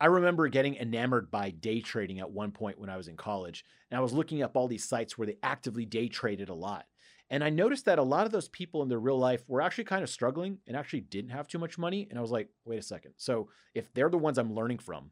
I 0.00 0.06
remember 0.06 0.48
getting 0.48 0.76
enamored 0.76 1.30
by 1.30 1.50
day 1.50 1.82
trading 1.82 2.20
at 2.20 2.30
one 2.30 2.52
point 2.52 2.80
when 2.80 2.88
I 2.88 2.96
was 2.96 3.08
in 3.08 3.18
college, 3.18 3.66
and 3.90 3.98
I 3.98 4.00
was 4.00 4.14
looking 4.14 4.42
up 4.42 4.56
all 4.56 4.66
these 4.66 4.88
sites 4.88 5.18
where 5.18 5.26
they 5.26 5.36
actively 5.42 5.84
day 5.84 6.08
traded 6.08 6.48
a 6.48 6.54
lot. 6.54 6.86
And 7.30 7.44
I 7.44 7.50
noticed 7.50 7.84
that 7.84 7.98
a 7.98 8.02
lot 8.02 8.26
of 8.26 8.32
those 8.32 8.48
people 8.48 8.82
in 8.82 8.88
their 8.88 8.98
real 8.98 9.18
life 9.18 9.44
were 9.48 9.60
actually 9.60 9.84
kind 9.84 10.02
of 10.02 10.08
struggling 10.08 10.58
and 10.66 10.76
actually 10.76 11.00
didn't 11.00 11.30
have 11.30 11.46
too 11.46 11.58
much 11.58 11.76
money. 11.76 12.06
And 12.08 12.18
I 12.18 12.22
was 12.22 12.30
like, 12.30 12.48
wait 12.64 12.78
a 12.78 12.82
second. 12.82 13.12
So 13.16 13.50
if 13.74 13.92
they're 13.92 14.08
the 14.08 14.16
ones 14.16 14.38
I'm 14.38 14.54
learning 14.54 14.78
from, 14.78 15.10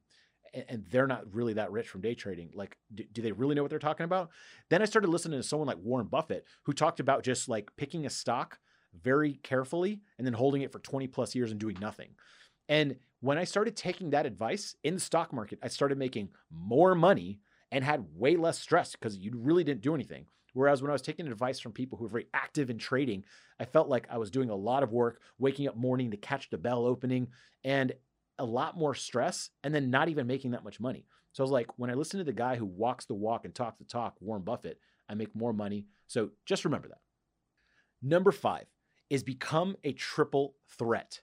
and 0.68 0.86
they're 0.90 1.06
not 1.06 1.34
really 1.34 1.52
that 1.54 1.70
rich 1.70 1.88
from 1.88 2.00
day 2.00 2.14
trading. 2.14 2.50
Like, 2.54 2.78
do, 2.94 3.04
do, 3.12 3.20
they 3.20 3.32
really 3.32 3.54
know 3.54 3.62
what 3.62 3.68
they're 3.68 3.78
talking 3.78 4.04
about? 4.04 4.30
Then 4.70 4.80
I 4.80 4.86
started 4.86 5.08
listening 5.08 5.38
to 5.38 5.46
someone 5.46 5.66
like 5.66 5.76
Warren 5.82 6.06
Buffett, 6.06 6.46
who 6.62 6.72
talked 6.72 6.98
about 6.98 7.22
just 7.22 7.48
like 7.48 7.76
picking 7.76 8.06
a 8.06 8.10
stock 8.10 8.58
very 9.02 9.34
carefully 9.42 10.00
and 10.16 10.26
then 10.26 10.32
holding 10.32 10.62
it 10.62 10.72
for 10.72 10.78
20 10.78 11.06
plus 11.08 11.34
years 11.34 11.50
and 11.50 11.60
doing 11.60 11.76
nothing. 11.80 12.10
And 12.68 12.96
when 13.20 13.38
I 13.38 13.44
started 13.44 13.76
taking 13.76 14.10
that 14.10 14.26
advice 14.26 14.76
in 14.82 14.94
the 14.94 15.00
stock 15.00 15.32
market, 15.32 15.58
I 15.62 15.68
started 15.68 15.98
making 15.98 16.30
more 16.50 16.94
money 16.94 17.38
and 17.70 17.84
had 17.84 18.06
way 18.14 18.36
less 18.36 18.58
stress 18.58 18.92
because 18.92 19.16
you 19.16 19.32
really 19.34 19.64
didn't 19.64 19.82
do 19.82 19.94
anything. 19.94 20.26
Whereas 20.56 20.80
when 20.80 20.90
I 20.90 20.94
was 20.94 21.02
taking 21.02 21.26
advice 21.26 21.60
from 21.60 21.72
people 21.72 21.98
who 21.98 22.06
are 22.06 22.08
very 22.08 22.28
active 22.32 22.70
in 22.70 22.78
trading, 22.78 23.24
I 23.60 23.66
felt 23.66 23.90
like 23.90 24.06
I 24.10 24.16
was 24.16 24.30
doing 24.30 24.48
a 24.48 24.54
lot 24.54 24.82
of 24.82 24.90
work, 24.90 25.20
waking 25.38 25.68
up 25.68 25.76
morning 25.76 26.10
to 26.12 26.16
catch 26.16 26.48
the 26.48 26.56
bell 26.56 26.86
opening. 26.86 27.28
And 27.62 27.92
a 28.38 28.44
lot 28.44 28.76
more 28.76 28.94
stress 28.94 29.50
and 29.64 29.74
then 29.74 29.90
not 29.90 30.08
even 30.08 30.26
making 30.26 30.52
that 30.52 30.64
much 30.64 30.80
money. 30.80 31.06
So 31.32 31.42
I 31.42 31.44
was 31.44 31.50
like, 31.50 31.78
when 31.78 31.90
I 31.90 31.94
listen 31.94 32.18
to 32.18 32.24
the 32.24 32.32
guy 32.32 32.56
who 32.56 32.64
walks 32.64 33.04
the 33.04 33.14
walk 33.14 33.44
and 33.44 33.54
talks 33.54 33.78
the 33.78 33.84
talk, 33.84 34.16
Warren 34.20 34.42
Buffett, 34.42 34.80
I 35.08 35.14
make 35.14 35.34
more 35.34 35.52
money. 35.52 35.86
So 36.06 36.30
just 36.46 36.64
remember 36.64 36.88
that. 36.88 37.00
Number 38.02 38.32
five 38.32 38.66
is 39.10 39.22
become 39.22 39.76
a 39.84 39.92
triple 39.92 40.54
threat. 40.78 41.20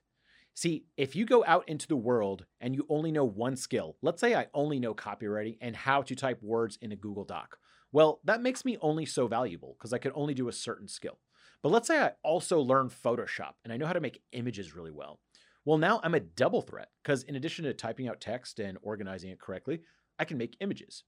See, 0.53 0.85
if 0.95 1.15
you 1.15 1.25
go 1.25 1.43
out 1.47 1.67
into 1.67 1.87
the 1.87 1.95
world 1.95 2.45
and 2.61 2.75
you 2.75 2.85
only 2.87 3.11
know 3.11 3.25
one 3.25 3.55
skill, 3.55 3.97
let's 4.03 4.21
say 4.21 4.35
I 4.35 4.47
only 4.53 4.79
know 4.79 4.93
copywriting 4.93 5.57
and 5.59 5.75
how 5.75 6.03
to 6.03 6.15
type 6.15 6.41
words 6.43 6.77
in 6.81 6.91
a 6.91 6.95
Google 6.95 7.25
Doc. 7.25 7.57
Well, 7.93 8.19
that 8.25 8.41
makes 8.41 8.65
me 8.65 8.77
only 8.81 9.05
so 9.05 9.27
valuable 9.27 9.75
because 9.77 9.93
I 9.93 9.99
can 9.99 10.11
only 10.15 10.33
do 10.33 10.49
a 10.49 10.53
certain 10.53 10.87
skill. 10.87 11.19
But 11.61 11.71
let's 11.71 11.87
say 11.87 11.99
I 11.99 12.13
also 12.23 12.59
learn 12.59 12.89
Photoshop 12.89 13.53
and 13.63 13.71
I 13.71 13.77
know 13.77 13.85
how 13.85 13.93
to 13.93 14.01
make 14.01 14.21
images 14.33 14.75
really 14.75 14.91
well. 14.91 15.19
Well, 15.63 15.77
now 15.77 16.01
I'm 16.03 16.15
a 16.15 16.19
double 16.19 16.61
threat 16.61 16.89
because 17.01 17.23
in 17.23 17.35
addition 17.35 17.63
to 17.65 17.73
typing 17.73 18.09
out 18.09 18.19
text 18.19 18.59
and 18.59 18.77
organizing 18.81 19.29
it 19.29 19.39
correctly, 19.39 19.81
I 20.19 20.25
can 20.25 20.37
make 20.37 20.57
images. 20.59 21.03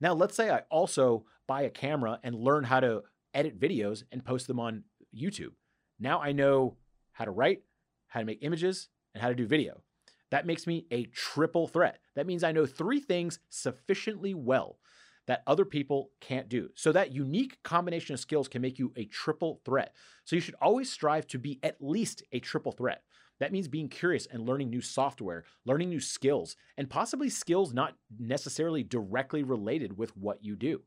Now, 0.00 0.14
let's 0.14 0.34
say 0.34 0.50
I 0.50 0.62
also 0.70 1.26
buy 1.46 1.62
a 1.62 1.70
camera 1.70 2.18
and 2.24 2.34
learn 2.34 2.64
how 2.64 2.80
to 2.80 3.02
edit 3.34 3.60
videos 3.60 4.02
and 4.10 4.24
post 4.24 4.48
them 4.48 4.58
on 4.58 4.82
YouTube. 5.14 5.52
Now 6.00 6.20
I 6.20 6.32
know 6.32 6.76
how 7.12 7.26
to 7.26 7.30
write, 7.30 7.62
how 8.08 8.18
to 8.18 8.26
make 8.26 8.42
images, 8.42 8.88
and 9.14 9.22
how 9.22 9.28
to 9.28 9.34
do 9.34 9.46
video. 9.46 9.82
That 10.30 10.46
makes 10.46 10.66
me 10.66 10.86
a 10.90 11.04
triple 11.04 11.68
threat. 11.68 11.98
That 12.16 12.26
means 12.26 12.42
I 12.42 12.52
know 12.52 12.66
three 12.66 13.00
things 13.00 13.40
sufficiently 13.50 14.32
well 14.32 14.78
that 15.30 15.44
other 15.46 15.64
people 15.64 16.10
can't 16.20 16.48
do. 16.48 16.70
So 16.74 16.90
that 16.90 17.12
unique 17.12 17.62
combination 17.62 18.14
of 18.14 18.20
skills 18.20 18.48
can 18.48 18.60
make 18.60 18.78
you 18.78 18.92
a 18.96 19.04
triple 19.04 19.60
threat. 19.64 19.94
So 20.24 20.34
you 20.34 20.42
should 20.42 20.56
always 20.60 20.90
strive 20.90 21.26
to 21.28 21.38
be 21.38 21.60
at 21.62 21.76
least 21.80 22.24
a 22.32 22.40
triple 22.40 22.72
threat. 22.72 23.02
That 23.38 23.52
means 23.52 23.68
being 23.68 23.88
curious 23.88 24.26
and 24.26 24.46
learning 24.46 24.70
new 24.70 24.80
software, 24.80 25.44
learning 25.64 25.88
new 25.88 26.00
skills, 26.00 26.56
and 26.76 26.90
possibly 26.90 27.30
skills 27.30 27.72
not 27.72 27.94
necessarily 28.18 28.82
directly 28.82 29.42
related 29.42 29.96
with 29.96 30.16
what 30.16 30.44
you 30.44 30.56
do. 30.56 30.82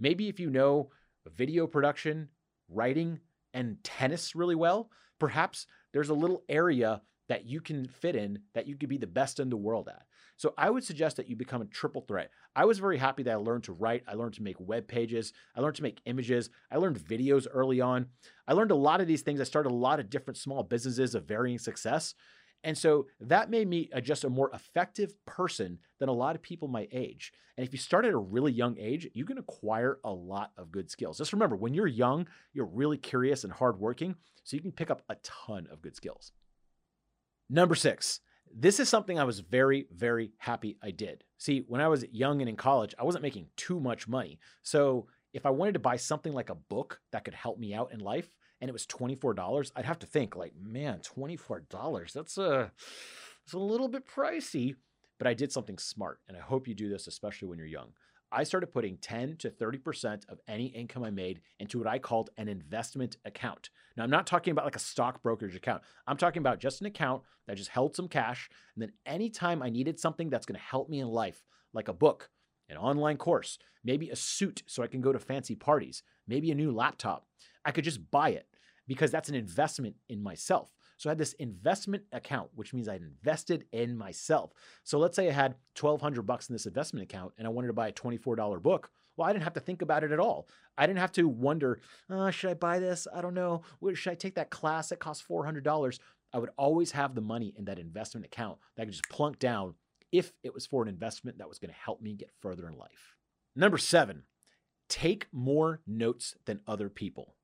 Maybe 0.00 0.28
if 0.28 0.40
you 0.40 0.48
know 0.48 0.90
video 1.30 1.66
production, 1.66 2.28
writing, 2.68 3.20
and 3.52 3.76
tennis 3.84 4.34
really 4.34 4.56
well, 4.56 4.90
perhaps 5.20 5.66
there's 5.92 6.08
a 6.08 6.14
little 6.14 6.42
area 6.48 7.02
that 7.28 7.44
you 7.44 7.60
can 7.60 7.86
fit 7.86 8.16
in 8.16 8.40
that 8.54 8.66
you 8.66 8.76
could 8.76 8.88
be 8.88 8.98
the 8.98 9.06
best 9.06 9.38
in 9.38 9.50
the 9.50 9.56
world 9.56 9.88
at. 9.88 10.02
So 10.42 10.54
I 10.58 10.70
would 10.70 10.82
suggest 10.82 11.18
that 11.18 11.28
you 11.28 11.36
become 11.36 11.62
a 11.62 11.66
triple 11.66 12.00
threat. 12.00 12.32
I 12.56 12.64
was 12.64 12.80
very 12.80 12.98
happy 12.98 13.22
that 13.22 13.30
I 13.30 13.36
learned 13.36 13.62
to 13.62 13.72
write, 13.72 14.02
I 14.08 14.14
learned 14.14 14.34
to 14.34 14.42
make 14.42 14.56
web 14.58 14.88
pages, 14.88 15.32
I 15.54 15.60
learned 15.60 15.76
to 15.76 15.84
make 15.84 16.00
images, 16.04 16.50
I 16.68 16.78
learned 16.78 16.98
videos 16.98 17.46
early 17.48 17.80
on. 17.80 18.06
I 18.48 18.54
learned 18.54 18.72
a 18.72 18.74
lot 18.74 19.00
of 19.00 19.06
these 19.06 19.22
things. 19.22 19.40
I 19.40 19.44
started 19.44 19.70
a 19.70 19.72
lot 19.72 20.00
of 20.00 20.10
different 20.10 20.36
small 20.36 20.64
businesses 20.64 21.14
of 21.14 21.26
varying 21.28 21.60
success. 21.60 22.16
And 22.64 22.76
so 22.76 23.06
that 23.20 23.50
made 23.50 23.68
me 23.68 23.88
just 24.02 24.24
a 24.24 24.30
more 24.30 24.50
effective 24.52 25.14
person 25.26 25.78
than 26.00 26.08
a 26.08 26.12
lot 26.12 26.34
of 26.34 26.42
people 26.42 26.66
my 26.66 26.88
age. 26.90 27.32
And 27.56 27.64
if 27.64 27.72
you 27.72 27.78
start 27.78 28.04
at 28.04 28.12
a 28.12 28.18
really 28.18 28.50
young 28.50 28.76
age, 28.80 29.08
you 29.14 29.24
can 29.24 29.38
acquire 29.38 30.00
a 30.02 30.10
lot 30.10 30.50
of 30.56 30.72
good 30.72 30.90
skills. 30.90 31.18
Just 31.18 31.32
remember, 31.32 31.54
when 31.54 31.72
you're 31.72 31.86
young, 31.86 32.26
you're 32.52 32.66
really 32.66 32.98
curious 32.98 33.44
and 33.44 33.52
hardworking, 33.52 34.16
so 34.42 34.56
you 34.56 34.60
can 34.60 34.72
pick 34.72 34.90
up 34.90 35.02
a 35.08 35.14
ton 35.22 35.68
of 35.70 35.82
good 35.82 35.94
skills. 35.94 36.32
Number 37.48 37.76
six, 37.76 38.18
this 38.54 38.80
is 38.80 38.88
something 38.88 39.18
I 39.18 39.24
was 39.24 39.40
very, 39.40 39.86
very 39.92 40.32
happy 40.38 40.76
I 40.82 40.90
did. 40.90 41.24
See, 41.38 41.64
when 41.66 41.80
I 41.80 41.88
was 41.88 42.04
young 42.10 42.40
and 42.40 42.48
in 42.48 42.56
college, 42.56 42.94
I 42.98 43.04
wasn't 43.04 43.22
making 43.22 43.46
too 43.56 43.80
much 43.80 44.08
money. 44.08 44.38
So 44.62 45.06
if 45.32 45.46
I 45.46 45.50
wanted 45.50 45.74
to 45.74 45.80
buy 45.80 45.96
something 45.96 46.32
like 46.32 46.50
a 46.50 46.54
book 46.54 47.00
that 47.12 47.24
could 47.24 47.34
help 47.34 47.58
me 47.58 47.74
out 47.74 47.92
in 47.92 48.00
life 48.00 48.28
and 48.60 48.68
it 48.68 48.72
was 48.72 48.86
$24, 48.86 49.72
I'd 49.74 49.84
have 49.84 49.98
to 50.00 50.06
think 50.06 50.36
like, 50.36 50.52
man, 50.60 51.00
$24, 51.00 52.12
that's 52.12 52.38
a, 52.38 52.70
that's 53.44 53.54
a 53.54 53.58
little 53.58 53.88
bit 53.88 54.06
pricey. 54.06 54.76
But 55.18 55.28
I 55.28 55.34
did 55.34 55.52
something 55.52 55.78
smart. 55.78 56.18
And 56.26 56.36
I 56.36 56.40
hope 56.40 56.66
you 56.66 56.74
do 56.74 56.88
this, 56.88 57.06
especially 57.06 57.48
when 57.48 57.58
you're 57.58 57.66
young. 57.66 57.92
I 58.32 58.44
started 58.44 58.72
putting 58.72 58.96
10 58.96 59.36
to 59.38 59.50
30% 59.50 60.28
of 60.28 60.40
any 60.48 60.66
income 60.66 61.04
I 61.04 61.10
made 61.10 61.42
into 61.60 61.78
what 61.78 61.86
I 61.86 61.98
called 61.98 62.30
an 62.38 62.48
investment 62.48 63.18
account. 63.24 63.68
Now, 63.96 64.04
I'm 64.04 64.10
not 64.10 64.26
talking 64.26 64.52
about 64.52 64.64
like 64.64 64.76
a 64.76 64.80
stock 64.80 65.22
brokerage 65.22 65.54
account. 65.54 65.82
I'm 66.06 66.16
talking 66.16 66.40
about 66.40 66.58
just 66.58 66.80
an 66.80 66.86
account 66.86 67.22
that 67.46 67.56
just 67.56 67.70
held 67.70 67.94
some 67.94 68.08
cash. 68.08 68.48
And 68.74 68.82
then 68.82 68.92
anytime 69.04 69.62
I 69.62 69.68
needed 69.68 70.00
something 70.00 70.30
that's 70.30 70.46
going 70.46 70.58
to 70.58 70.64
help 70.64 70.88
me 70.88 71.00
in 71.00 71.08
life, 71.08 71.44
like 71.74 71.88
a 71.88 71.92
book, 71.92 72.30
an 72.68 72.78
online 72.78 73.18
course, 73.18 73.58
maybe 73.84 74.08
a 74.08 74.16
suit 74.16 74.62
so 74.66 74.82
I 74.82 74.86
can 74.86 75.02
go 75.02 75.12
to 75.12 75.18
fancy 75.18 75.54
parties, 75.54 76.02
maybe 76.26 76.50
a 76.50 76.54
new 76.54 76.72
laptop, 76.72 77.26
I 77.64 77.70
could 77.70 77.84
just 77.84 78.10
buy 78.10 78.30
it 78.30 78.46
because 78.88 79.10
that's 79.10 79.28
an 79.28 79.34
investment 79.34 79.96
in 80.08 80.22
myself. 80.22 80.70
So 80.96 81.08
I 81.08 81.12
had 81.12 81.18
this 81.18 81.32
investment 81.34 82.04
account, 82.12 82.50
which 82.54 82.72
means 82.72 82.88
I 82.88 82.96
invested 82.96 83.64
in 83.72 83.96
myself. 83.96 84.52
So 84.84 84.98
let's 84.98 85.16
say 85.16 85.28
I 85.28 85.32
had 85.32 85.56
1200 85.78 86.22
bucks 86.22 86.48
in 86.48 86.54
this 86.54 86.66
investment 86.66 87.04
account 87.04 87.32
and 87.38 87.46
I 87.46 87.50
wanted 87.50 87.68
to 87.68 87.72
buy 87.72 87.88
a 87.88 87.92
$24 87.92 88.62
book. 88.62 88.90
Well, 89.16 89.28
I 89.28 89.32
didn't 89.32 89.44
have 89.44 89.54
to 89.54 89.60
think 89.60 89.82
about 89.82 90.04
it 90.04 90.12
at 90.12 90.20
all. 90.20 90.48
I 90.78 90.86
didn't 90.86 91.00
have 91.00 91.12
to 91.12 91.28
wonder, 91.28 91.80
oh, 92.08 92.30
should 92.30 92.50
I 92.50 92.54
buy 92.54 92.78
this? 92.78 93.06
I 93.14 93.20
don't 93.20 93.34
know. 93.34 93.62
Should 93.94 94.12
I 94.12 94.14
take 94.14 94.36
that 94.36 94.50
class 94.50 94.88
that 94.88 95.00
costs 95.00 95.24
$400? 95.28 95.98
I 96.32 96.38
would 96.38 96.50
always 96.56 96.92
have 96.92 97.14
the 97.14 97.20
money 97.20 97.52
in 97.56 97.66
that 97.66 97.78
investment 97.78 98.24
account 98.24 98.58
that 98.76 98.82
I 98.82 98.84
could 98.86 98.92
just 98.92 99.08
plunk 99.10 99.38
down 99.38 99.74
if 100.12 100.32
it 100.42 100.54
was 100.54 100.66
for 100.66 100.82
an 100.82 100.88
investment 100.88 101.38
that 101.38 101.48
was 101.48 101.58
going 101.58 101.70
to 101.72 101.78
help 101.78 102.00
me 102.00 102.14
get 102.14 102.30
further 102.40 102.68
in 102.68 102.76
life. 102.78 103.16
Number 103.54 103.76
seven, 103.76 104.22
take 104.88 105.26
more 105.30 105.80
notes 105.86 106.34
than 106.46 106.60
other 106.66 106.88
people. 106.88 107.34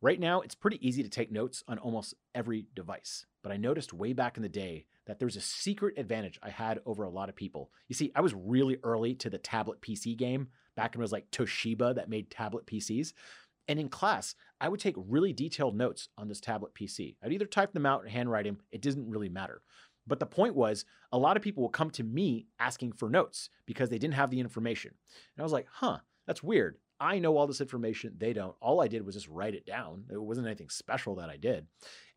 Right 0.00 0.20
now, 0.20 0.42
it's 0.42 0.54
pretty 0.54 0.86
easy 0.86 1.02
to 1.02 1.08
take 1.08 1.32
notes 1.32 1.64
on 1.66 1.78
almost 1.78 2.14
every 2.32 2.68
device, 2.76 3.26
but 3.42 3.50
I 3.50 3.56
noticed 3.56 3.92
way 3.92 4.12
back 4.12 4.36
in 4.36 4.44
the 4.44 4.48
day 4.48 4.86
that 5.06 5.18
there's 5.18 5.34
a 5.34 5.40
secret 5.40 5.94
advantage 5.98 6.38
I 6.40 6.50
had 6.50 6.78
over 6.86 7.02
a 7.02 7.10
lot 7.10 7.28
of 7.28 7.34
people. 7.34 7.72
You 7.88 7.96
see, 7.96 8.12
I 8.14 8.20
was 8.20 8.32
really 8.32 8.78
early 8.84 9.14
to 9.16 9.28
the 9.28 9.38
tablet 9.38 9.80
PC 9.80 10.16
game 10.16 10.48
back 10.76 10.94
when 10.94 11.00
it 11.00 11.02
was 11.02 11.10
like 11.10 11.28
Toshiba 11.32 11.96
that 11.96 12.08
made 12.08 12.30
tablet 12.30 12.64
PCs. 12.66 13.12
And 13.66 13.80
in 13.80 13.88
class, 13.88 14.36
I 14.60 14.68
would 14.68 14.78
take 14.78 14.94
really 14.96 15.32
detailed 15.32 15.76
notes 15.76 16.10
on 16.16 16.28
this 16.28 16.40
tablet 16.40 16.74
PC. 16.74 17.16
I'd 17.20 17.32
either 17.32 17.44
type 17.44 17.72
them 17.72 17.84
out 17.84 18.04
or 18.04 18.08
handwrite 18.08 18.44
them, 18.44 18.60
it 18.70 18.82
didn't 18.82 19.10
really 19.10 19.28
matter. 19.28 19.62
But 20.06 20.20
the 20.20 20.26
point 20.26 20.54
was, 20.54 20.84
a 21.10 21.18
lot 21.18 21.36
of 21.36 21.42
people 21.42 21.62
will 21.62 21.70
come 21.70 21.90
to 21.90 22.04
me 22.04 22.46
asking 22.60 22.92
for 22.92 23.10
notes 23.10 23.50
because 23.66 23.90
they 23.90 23.98
didn't 23.98 24.14
have 24.14 24.30
the 24.30 24.40
information. 24.40 24.92
And 24.94 25.40
I 25.40 25.42
was 25.42 25.52
like, 25.52 25.66
huh, 25.70 25.98
that's 26.26 26.42
weird. 26.42 26.76
I 27.00 27.18
know 27.18 27.36
all 27.36 27.46
this 27.46 27.60
information. 27.60 28.14
They 28.18 28.32
don't. 28.32 28.56
All 28.60 28.80
I 28.80 28.88
did 28.88 29.04
was 29.04 29.14
just 29.14 29.28
write 29.28 29.54
it 29.54 29.66
down. 29.66 30.04
It 30.10 30.20
wasn't 30.20 30.46
anything 30.46 30.70
special 30.70 31.14
that 31.16 31.30
I 31.30 31.36
did. 31.36 31.66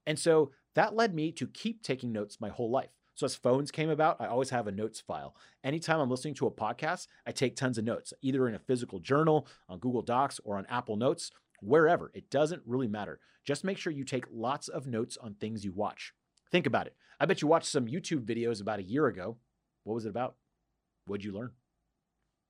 And 0.07 0.17
so 0.17 0.51
that 0.75 0.95
led 0.95 1.13
me 1.13 1.31
to 1.33 1.47
keep 1.47 1.83
taking 1.83 2.11
notes 2.11 2.41
my 2.41 2.49
whole 2.49 2.71
life. 2.71 2.89
So 3.13 3.25
as 3.25 3.35
phones 3.35 3.69
came 3.71 3.89
about, 3.89 4.17
I 4.19 4.25
always 4.25 4.49
have 4.49 4.67
a 4.67 4.71
notes 4.71 4.99
file. 4.99 5.35
Anytime 5.63 5.99
I'm 5.99 6.09
listening 6.09 6.33
to 6.35 6.47
a 6.47 6.51
podcast, 6.51 7.07
I 7.27 7.31
take 7.31 7.55
tons 7.55 7.77
of 7.77 7.85
notes, 7.85 8.13
either 8.21 8.47
in 8.47 8.55
a 8.55 8.59
physical 8.59 8.99
journal, 8.99 9.47
on 9.69 9.79
Google 9.79 10.01
Docs, 10.01 10.39
or 10.43 10.57
on 10.57 10.65
Apple 10.67 10.95
Notes, 10.95 11.29
wherever. 11.61 12.11
It 12.15 12.31
doesn't 12.31 12.63
really 12.65 12.87
matter. 12.87 13.19
Just 13.45 13.63
make 13.63 13.77
sure 13.77 13.93
you 13.93 14.05
take 14.05 14.25
lots 14.31 14.69
of 14.69 14.87
notes 14.87 15.17
on 15.17 15.35
things 15.35 15.63
you 15.63 15.71
watch. 15.71 16.13
Think 16.51 16.65
about 16.65 16.87
it. 16.87 16.95
I 17.19 17.25
bet 17.25 17.41
you 17.41 17.47
watched 17.47 17.67
some 17.67 17.85
YouTube 17.85 18.25
videos 18.25 18.61
about 18.61 18.79
a 18.79 18.83
year 18.83 19.05
ago. 19.07 19.37
What 19.83 19.93
was 19.93 20.05
it 20.05 20.09
about? 20.09 20.35
What'd 21.05 21.23
you 21.23 21.33
learn? 21.33 21.51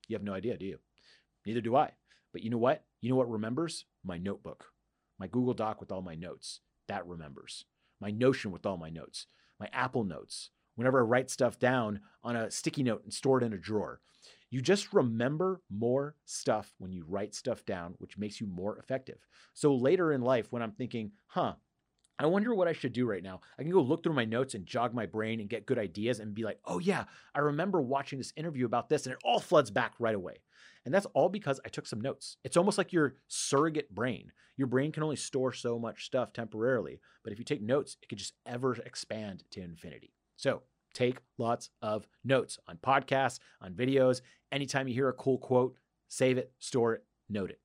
You 0.08 0.16
have 0.16 0.24
no 0.24 0.34
idea, 0.34 0.58
do 0.58 0.66
you? 0.66 0.80
Neither 1.46 1.62
do 1.62 1.76
I. 1.76 1.92
But 2.34 2.44
you 2.44 2.50
know 2.50 2.58
what? 2.58 2.84
You 3.02 3.10
know 3.10 3.16
what 3.16 3.30
remembers? 3.30 3.86
My 4.04 4.18
notebook, 4.18 4.66
my 5.20 5.28
Google 5.28 5.54
Doc 5.54 5.80
with 5.80 5.92
all 5.92 6.02
my 6.02 6.16
notes. 6.16 6.62
That 6.88 7.06
remembers. 7.08 7.66
My 8.00 8.12
Notion 8.12 8.52
with 8.52 8.66
all 8.66 8.78
my 8.78 8.90
notes, 8.90 9.28
my 9.60 9.70
Apple 9.72 10.04
Notes. 10.04 10.50
Whenever 10.76 11.00
I 11.00 11.04
write 11.04 11.30
stuff 11.30 11.60
down 11.60 12.00
on 12.24 12.36
a 12.36 12.50
sticky 12.50 12.84
note 12.84 13.04
and 13.04 13.14
store 13.14 13.38
it 13.38 13.44
in 13.44 13.54
a 13.54 13.58
drawer. 13.58 14.02
You 14.50 14.62
just 14.62 14.94
remember 14.94 15.62
more 15.70 16.16
stuff 16.26 16.74
when 16.78 16.92
you 16.92 17.06
write 17.08 17.36
stuff 17.36 17.66
down, 17.66 17.96
which 18.00 18.18
makes 18.18 18.42
you 18.42 18.48
more 18.48 18.78
effective. 18.78 19.20
So 19.54 19.76
later 19.76 20.12
in 20.12 20.22
life, 20.22 20.48
when 20.50 20.62
I'm 20.62 20.72
thinking, 20.72 21.12
huh, 21.28 21.54
I 22.22 22.28
wonder 22.28 22.54
what 22.54 22.68
I 22.68 22.74
should 22.74 22.94
do 22.94 23.06
right 23.06 23.24
now. 23.24 23.42
I 23.58 23.64
can 23.64 23.72
go 23.72 23.82
look 23.82 24.04
through 24.04 24.14
my 24.14 24.26
notes 24.26 24.54
and 24.54 24.66
jog 24.66 24.94
my 24.94 25.06
brain 25.06 25.40
and 25.40 25.50
get 25.50 25.66
good 25.66 25.80
ideas 25.80 26.20
and 26.20 26.36
be 26.36 26.44
like, 26.44 26.60
oh, 26.66 26.80
yeah, 26.80 27.06
I 27.34 27.40
remember 27.40 27.82
watching 27.82 28.20
this 28.20 28.34
interview 28.36 28.66
about 28.66 28.90
this, 28.90 29.06
and 29.06 29.14
it 29.14 29.20
all 29.24 29.40
floods 29.40 29.72
back 29.72 29.94
right 30.00 30.16
away. 30.16 30.36
And 30.86 30.94
that's 30.94 31.08
all 31.14 31.30
because 31.30 31.60
I 31.66 31.70
took 31.70 31.86
some 31.88 32.02
notes. 32.02 32.38
It's 32.44 32.58
almost 32.58 32.78
like 32.78 32.94
your 32.94 33.16
surrogate 33.28 33.94
brain. 33.94 34.32
Your 34.58 34.68
brain 34.68 34.92
can 34.92 35.04
only 35.04 35.16
store 35.16 35.54
so 35.54 35.80
much 35.80 36.06
stuff 36.06 36.34
temporarily, 36.34 37.00
but 37.24 37.34
if 37.34 37.40
you 37.40 37.46
take 37.46 37.62
notes, 37.62 37.98
it 38.02 38.10
could 38.10 38.18
just 38.18 38.34
ever 38.46 38.74
expand 38.86 39.44
to 39.52 39.62
infinity. 39.62 40.14
So 40.38 40.64
take 40.94 41.20
lots 41.38 41.70
of 41.82 42.06
notes 42.24 42.60
on 42.68 42.78
podcasts, 42.78 43.40
on 43.62 43.74
videos. 43.74 44.22
Anytime 44.52 44.88
you 44.88 44.94
hear 44.94 45.10
a 45.10 45.14
cool 45.14 45.38
quote, 45.38 45.76
save 46.08 46.38
it, 46.38 46.52
store 46.60 46.94
it, 46.94 47.04
note 47.30 47.50
it. 47.50 47.60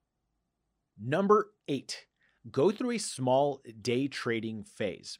Number 1.03 1.51
eight, 1.69 2.07
go 2.51 2.71
through 2.71 2.93
a 2.93 2.99
small 2.99 3.61
day 3.81 4.09
trading 4.09 4.65
phase. 4.65 5.19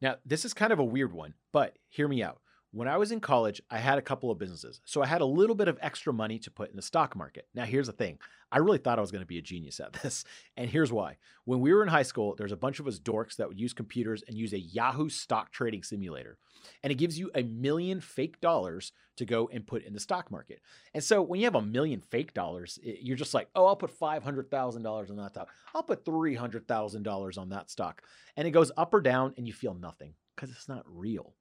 Now, 0.00 0.16
this 0.24 0.44
is 0.44 0.52
kind 0.52 0.72
of 0.72 0.78
a 0.78 0.84
weird 0.84 1.12
one, 1.12 1.34
but 1.52 1.78
hear 1.88 2.08
me 2.08 2.22
out. 2.22 2.40
When 2.72 2.88
I 2.88 2.96
was 2.96 3.12
in 3.12 3.20
college, 3.20 3.62
I 3.70 3.78
had 3.78 3.96
a 3.96 4.02
couple 4.02 4.30
of 4.30 4.38
businesses. 4.38 4.80
So 4.84 5.02
I 5.02 5.06
had 5.06 5.20
a 5.20 5.26
little 5.26 5.54
bit 5.54 5.68
of 5.68 5.78
extra 5.80 6.12
money 6.12 6.38
to 6.40 6.50
put 6.50 6.70
in 6.70 6.76
the 6.76 6.82
stock 6.82 7.16
market. 7.16 7.46
Now, 7.54 7.64
here's 7.64 7.86
the 7.86 7.92
thing 7.92 8.18
I 8.52 8.58
really 8.58 8.78
thought 8.78 8.98
I 8.98 9.02
was 9.02 9.12
going 9.12 9.22
to 9.22 9.26
be 9.26 9.38
a 9.38 9.42
genius 9.42 9.80
at 9.80 9.92
this. 10.02 10.24
And 10.56 10.68
here's 10.68 10.92
why. 10.92 11.16
When 11.44 11.60
we 11.60 11.72
were 11.72 11.82
in 11.82 11.88
high 11.88 12.02
school, 12.02 12.34
there's 12.36 12.52
a 12.52 12.56
bunch 12.56 12.80
of 12.80 12.86
us 12.86 12.98
dorks 12.98 13.36
that 13.36 13.48
would 13.48 13.60
use 13.60 13.72
computers 13.72 14.22
and 14.26 14.36
use 14.36 14.52
a 14.52 14.58
Yahoo 14.58 15.08
stock 15.08 15.52
trading 15.52 15.82
simulator. 15.82 16.38
And 16.82 16.90
it 16.90 16.96
gives 16.96 17.18
you 17.18 17.30
a 17.34 17.42
million 17.44 18.00
fake 18.00 18.40
dollars 18.40 18.92
to 19.16 19.24
go 19.24 19.48
and 19.52 19.66
put 19.66 19.84
in 19.84 19.94
the 19.94 20.00
stock 20.00 20.30
market. 20.30 20.60
And 20.92 21.02
so 21.02 21.22
when 21.22 21.40
you 21.40 21.46
have 21.46 21.54
a 21.54 21.62
million 21.62 22.00
fake 22.00 22.34
dollars, 22.34 22.78
you're 22.82 23.16
just 23.16 23.34
like, 23.34 23.48
oh, 23.54 23.66
I'll 23.66 23.76
put 23.76 23.98
$500,000 23.98 25.10
on 25.10 25.16
that 25.16 25.30
stock. 25.30 25.48
I'll 25.74 25.82
put 25.82 26.04
$300,000 26.04 27.38
on 27.38 27.48
that 27.50 27.70
stock. 27.70 28.02
And 28.36 28.46
it 28.46 28.50
goes 28.50 28.72
up 28.76 28.92
or 28.92 29.00
down, 29.00 29.34
and 29.36 29.46
you 29.46 29.54
feel 29.54 29.74
nothing 29.74 30.14
because 30.34 30.50
it's 30.50 30.68
not 30.68 30.84
real. 30.86 31.34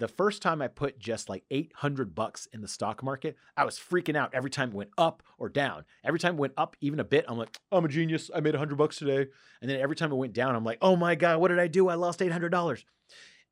The 0.00 0.08
first 0.08 0.40
time 0.40 0.62
I 0.62 0.68
put 0.68 0.98
just 0.98 1.28
like 1.28 1.44
800 1.50 2.14
bucks 2.14 2.48
in 2.54 2.62
the 2.62 2.68
stock 2.68 3.02
market, 3.02 3.36
I 3.54 3.66
was 3.66 3.78
freaking 3.78 4.16
out 4.16 4.34
every 4.34 4.48
time 4.48 4.70
it 4.70 4.74
went 4.74 4.90
up 4.96 5.22
or 5.36 5.50
down. 5.50 5.84
Every 6.02 6.18
time 6.18 6.36
it 6.36 6.40
went 6.40 6.54
up 6.56 6.74
even 6.80 7.00
a 7.00 7.04
bit, 7.04 7.26
I'm 7.28 7.36
like, 7.36 7.54
I'm 7.70 7.84
a 7.84 7.88
genius. 7.88 8.30
I 8.34 8.40
made 8.40 8.54
100 8.54 8.76
bucks 8.76 8.96
today. 8.96 9.26
And 9.60 9.70
then 9.70 9.78
every 9.78 9.94
time 9.94 10.10
it 10.10 10.16
went 10.16 10.32
down, 10.32 10.56
I'm 10.56 10.64
like, 10.64 10.78
oh 10.80 10.96
my 10.96 11.16
God, 11.16 11.38
what 11.38 11.48
did 11.48 11.58
I 11.58 11.66
do? 11.66 11.90
I 11.90 11.96
lost 11.96 12.20
$800. 12.20 12.82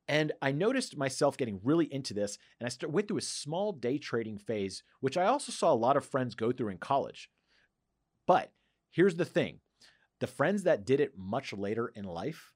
And 0.07 0.31
I 0.41 0.51
noticed 0.51 0.97
myself 0.97 1.37
getting 1.37 1.59
really 1.63 1.85
into 1.93 2.15
this, 2.15 2.39
and 2.59 2.67
I 2.67 2.85
went 2.87 3.07
through 3.07 3.17
a 3.17 3.21
small 3.21 3.71
day 3.71 3.99
trading 3.99 4.39
phase, 4.39 4.81
which 5.01 5.17
I 5.17 5.27
also 5.27 5.51
saw 5.51 5.71
a 5.71 5.75
lot 5.75 5.97
of 5.97 6.03
friends 6.03 6.33
go 6.33 6.51
through 6.51 6.69
in 6.69 6.79
college. 6.79 7.29
But 8.25 8.51
here's 8.89 9.17
the 9.17 9.25
thing 9.25 9.59
the 10.19 10.25
friends 10.25 10.63
that 10.63 10.83
did 10.83 10.99
it 10.99 11.15
much 11.15 11.53
later 11.53 11.91
in 11.95 12.05
life, 12.05 12.53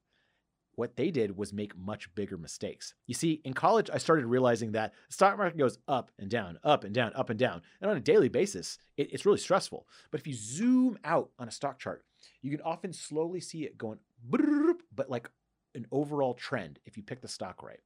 what 0.76 0.96
they 0.96 1.10
did 1.10 1.36
was 1.36 1.52
make 1.52 1.76
much 1.76 2.12
bigger 2.14 2.36
mistakes. 2.36 2.94
You 3.06 3.14
see, 3.14 3.40
in 3.44 3.54
college, 3.54 3.90
I 3.92 3.98
started 3.98 4.26
realizing 4.26 4.72
that 4.72 4.92
the 5.08 5.14
stock 5.14 5.36
market 5.38 5.58
goes 5.58 5.78
up 5.88 6.10
and 6.18 6.30
down, 6.30 6.58
up 6.64 6.84
and 6.84 6.94
down, 6.94 7.12
up 7.14 7.30
and 7.30 7.38
down. 7.38 7.62
And 7.80 7.90
on 7.90 7.96
a 7.96 8.00
daily 8.00 8.28
basis, 8.28 8.78
it, 8.96 9.12
it's 9.12 9.26
really 9.26 9.38
stressful. 9.38 9.86
But 10.10 10.20
if 10.20 10.26
you 10.26 10.34
zoom 10.34 10.98
out 11.04 11.30
on 11.38 11.48
a 11.48 11.52
stock 11.52 11.78
chart, 11.78 12.04
you 12.42 12.50
can 12.50 12.60
often 12.62 12.92
slowly 12.92 13.40
see 13.40 13.64
it 13.64 13.78
going, 13.78 13.98
but 14.30 15.10
like 15.10 15.30
an 15.74 15.86
overall 15.90 16.34
trend 16.34 16.78
if 16.84 16.96
you 16.96 17.02
pick 17.02 17.20
the 17.20 17.28
stock 17.28 17.62
right. 17.62 17.80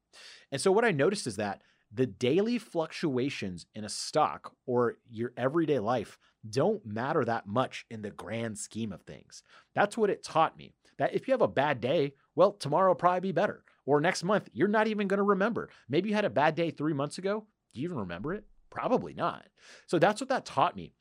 And 0.53 0.61
so 0.61 0.71
what 0.73 0.85
I 0.85 0.91
noticed 0.91 1.27
is 1.27 1.37
that 1.37 1.63
the 1.93 2.07
daily 2.07 2.59
fluctuations 2.59 3.67
in 3.75 3.85
a 3.85 3.89
stock 3.89 4.53
or 4.67 4.99
your 5.09 5.33
everyday 5.37 5.79
life 5.79 6.19
don't 6.49 6.85
matter 6.85 7.25
that 7.25 7.47
much 7.47 7.87
in 7.91 8.03
the 8.03 8.11
grand 8.11 8.59
scheme 8.59 8.93
of 8.93 9.03
things. 9.03 9.43
That's 9.75 9.97
what 9.97 10.11
it 10.11 10.23
taught 10.23 10.57
me. 10.57 10.75
That 10.99 11.15
if 11.15 11.27
you 11.27 11.33
have 11.33 11.41
a 11.41 11.49
bad 11.49 11.81
day, 11.81 12.15
well, 12.39 12.53
tomorrow 12.53 12.91
will 12.91 12.95
probably 12.95 13.19
be 13.19 13.33
better. 13.33 13.65
Or 13.85 14.01
next 14.01 14.23
month, 14.23 14.49
you're 14.53 14.69
not 14.69 14.87
even 14.87 15.09
going 15.09 15.19
to 15.19 15.25
remember. 15.25 15.71
Maybe 15.89 16.09
you 16.09 16.15
had 16.15 16.25
a 16.25 16.31
bad 16.31 16.55
day 16.55 16.71
three 16.71 16.93
months 16.93 17.19
ago. 17.19 17.45
Do 17.75 17.81
you 17.81 17.89
even 17.89 17.99
remember 17.99 18.33
it? 18.33 18.45
Probably 18.71 19.13
not. 19.13 19.45
So 19.89 19.99
that's 19.99 20.21
what 20.21 20.29
that 20.29 20.47
taught 20.47 20.77
me. 20.77 20.95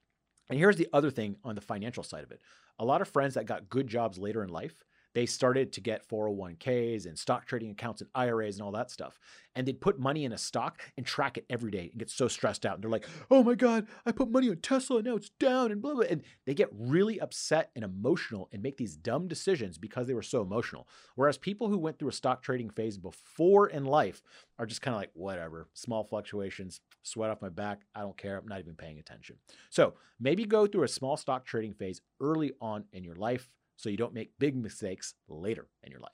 And 0.49 0.57
here's 0.57 0.77
the 0.77 0.87
other 0.93 1.11
thing 1.11 1.35
on 1.43 1.53
the 1.53 1.61
financial 1.61 2.01
side 2.01 2.23
of 2.23 2.31
it. 2.31 2.41
A 2.79 2.85
lot 2.85 3.01
of 3.01 3.07
friends 3.07 3.35
that 3.35 3.45
got 3.45 3.69
good 3.69 3.85
jobs 3.85 4.17
later 4.17 4.43
in 4.43 4.49
life, 4.49 4.83
they 5.17 5.25
started 5.25 5.73
to 5.73 5.81
get 5.81 6.07
401ks 6.07 7.07
and 7.07 7.17
stock 7.17 7.47
trading 7.47 7.71
accounts 7.71 8.01
and 8.01 8.09
IRAs 8.13 8.57
and 8.57 8.63
all 8.63 8.71
that 8.73 8.91
stuff. 8.91 9.17
And 9.55 9.67
they'd 9.67 9.81
put 9.81 9.97
money 9.99 10.25
in 10.25 10.31
a 10.31 10.37
stock 10.37 10.79
and 10.95 11.03
track 11.03 11.39
it 11.39 11.45
every 11.49 11.71
day 11.71 11.89
and 11.89 11.97
get 11.97 12.11
so 12.11 12.27
stressed 12.27 12.67
out. 12.67 12.75
And 12.75 12.83
they're 12.83 12.91
like, 12.91 13.07
oh 13.31 13.41
my 13.41 13.55
God, 13.55 13.87
I 14.05 14.11
put 14.11 14.29
money 14.29 14.47
on 14.51 14.57
Tesla 14.57 14.97
and 14.97 15.07
now 15.07 15.15
it's 15.15 15.31
down 15.39 15.71
and 15.71 15.81
blah, 15.81 15.95
blah. 15.95 16.03
And 16.07 16.21
they 16.45 16.53
get 16.53 16.69
really 16.71 17.19
upset 17.19 17.71
and 17.75 17.83
emotional 17.83 18.47
and 18.53 18.61
make 18.61 18.77
these 18.77 18.95
dumb 18.95 19.27
decisions 19.27 19.79
because 19.79 20.05
they 20.05 20.13
were 20.13 20.21
so 20.21 20.43
emotional. 20.43 20.87
Whereas 21.15 21.39
people 21.39 21.67
who 21.67 21.79
went 21.79 21.97
through 21.97 22.09
a 22.09 22.13
stock 22.13 22.43
trading 22.43 22.69
phase 22.69 22.99
before 22.99 23.69
in 23.69 23.85
life 23.85 24.21
are 24.59 24.67
just 24.67 24.83
kind 24.83 24.93
of 24.93 25.01
like, 25.01 25.09
whatever, 25.15 25.67
small 25.73 26.03
fluctuations, 26.03 26.79
sweat 27.01 27.31
off 27.31 27.41
my 27.41 27.49
back. 27.49 27.81
I 27.95 28.01
don't 28.01 28.17
care. 28.17 28.37
I'm 28.37 28.47
not 28.47 28.59
even 28.59 28.75
paying 28.75 28.99
attention. 28.99 29.37
So 29.71 29.95
maybe 30.19 30.45
go 30.45 30.67
through 30.67 30.83
a 30.83 30.87
small 30.87 31.17
stock 31.17 31.43
trading 31.43 31.73
phase 31.73 32.01
early 32.21 32.53
on 32.61 32.83
in 32.93 33.03
your 33.03 33.15
life 33.15 33.49
so 33.77 33.89
you 33.89 33.97
don't 33.97 34.13
make 34.13 34.37
big 34.39 34.55
mistakes 34.55 35.13
later 35.29 35.67
in 35.83 35.91
your 35.91 36.01
life. 36.01 36.11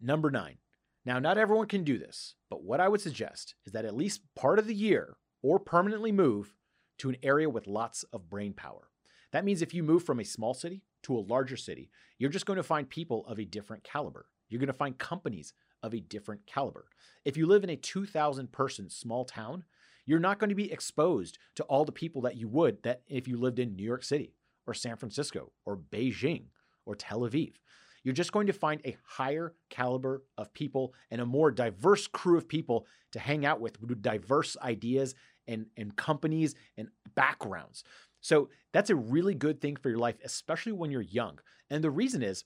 Number 0.00 0.30
nine. 0.30 0.58
Now, 1.06 1.18
not 1.18 1.38
everyone 1.38 1.66
can 1.66 1.84
do 1.84 1.98
this, 1.98 2.34
but 2.48 2.62
what 2.62 2.80
I 2.80 2.88
would 2.88 3.00
suggest 3.00 3.54
is 3.66 3.72
that 3.72 3.84
at 3.84 3.96
least 3.96 4.22
part 4.34 4.58
of 4.58 4.66
the 4.66 4.74
year 4.74 5.16
or 5.42 5.58
permanently 5.58 6.12
move 6.12 6.54
to 6.98 7.10
an 7.10 7.16
area 7.22 7.48
with 7.48 7.66
lots 7.66 8.04
of 8.12 8.30
brain 8.30 8.54
power. 8.54 8.88
That 9.32 9.44
means 9.44 9.60
if 9.62 9.74
you 9.74 9.82
move 9.82 10.04
from 10.04 10.20
a 10.20 10.24
small 10.24 10.54
city 10.54 10.82
to 11.02 11.16
a 11.16 11.26
larger 11.28 11.56
city, 11.56 11.90
you're 12.18 12.30
just 12.30 12.46
going 12.46 12.56
to 12.56 12.62
find 12.62 12.88
people 12.88 13.26
of 13.26 13.38
a 13.38 13.44
different 13.44 13.84
caliber. 13.84 14.26
You're 14.48 14.60
going 14.60 14.68
to 14.68 14.72
find 14.72 14.96
companies 14.96 15.52
of 15.82 15.92
a 15.92 16.00
different 16.00 16.46
caliber. 16.46 16.86
If 17.24 17.36
you 17.36 17.46
live 17.46 17.64
in 17.64 17.70
a 17.70 17.76
2,000 17.76 18.52
person 18.52 18.88
small 18.88 19.24
town, 19.24 19.64
you're 20.06 20.18
not 20.18 20.38
going 20.38 20.50
to 20.50 20.54
be 20.54 20.72
exposed 20.72 21.38
to 21.56 21.64
all 21.64 21.84
the 21.84 21.92
people 21.92 22.22
that 22.22 22.36
you 22.36 22.48
would 22.48 22.82
that 22.82 23.02
if 23.06 23.28
you 23.28 23.36
lived 23.36 23.58
in 23.58 23.76
New 23.76 23.84
York 23.84 24.04
City 24.04 24.34
or 24.66 24.74
San 24.74 24.96
Francisco 24.96 25.52
or 25.64 25.76
Beijing 25.76 26.44
or 26.86 26.94
Tel 26.94 27.20
Aviv. 27.20 27.54
you're 28.02 28.14
just 28.14 28.32
going 28.32 28.46
to 28.46 28.52
find 28.52 28.80
a 28.84 28.96
higher 29.04 29.54
caliber 29.70 30.22
of 30.36 30.52
people 30.52 30.94
and 31.10 31.20
a 31.20 31.26
more 31.26 31.50
diverse 31.50 32.06
crew 32.06 32.36
of 32.36 32.48
people 32.48 32.86
to 33.12 33.18
hang 33.18 33.46
out 33.46 33.60
with 33.60 33.80
with 33.80 34.02
diverse 34.02 34.56
ideas 34.62 35.14
and, 35.46 35.66
and 35.76 35.96
companies 35.96 36.54
and 36.76 36.88
backgrounds. 37.14 37.84
So 38.20 38.48
that's 38.72 38.90
a 38.90 38.96
really 38.96 39.34
good 39.34 39.60
thing 39.60 39.76
for 39.76 39.90
your 39.90 39.98
life, 39.98 40.16
especially 40.24 40.72
when 40.72 40.90
you're 40.90 41.02
young. 41.02 41.38
And 41.70 41.84
the 41.84 41.90
reason 41.90 42.22
is, 42.22 42.44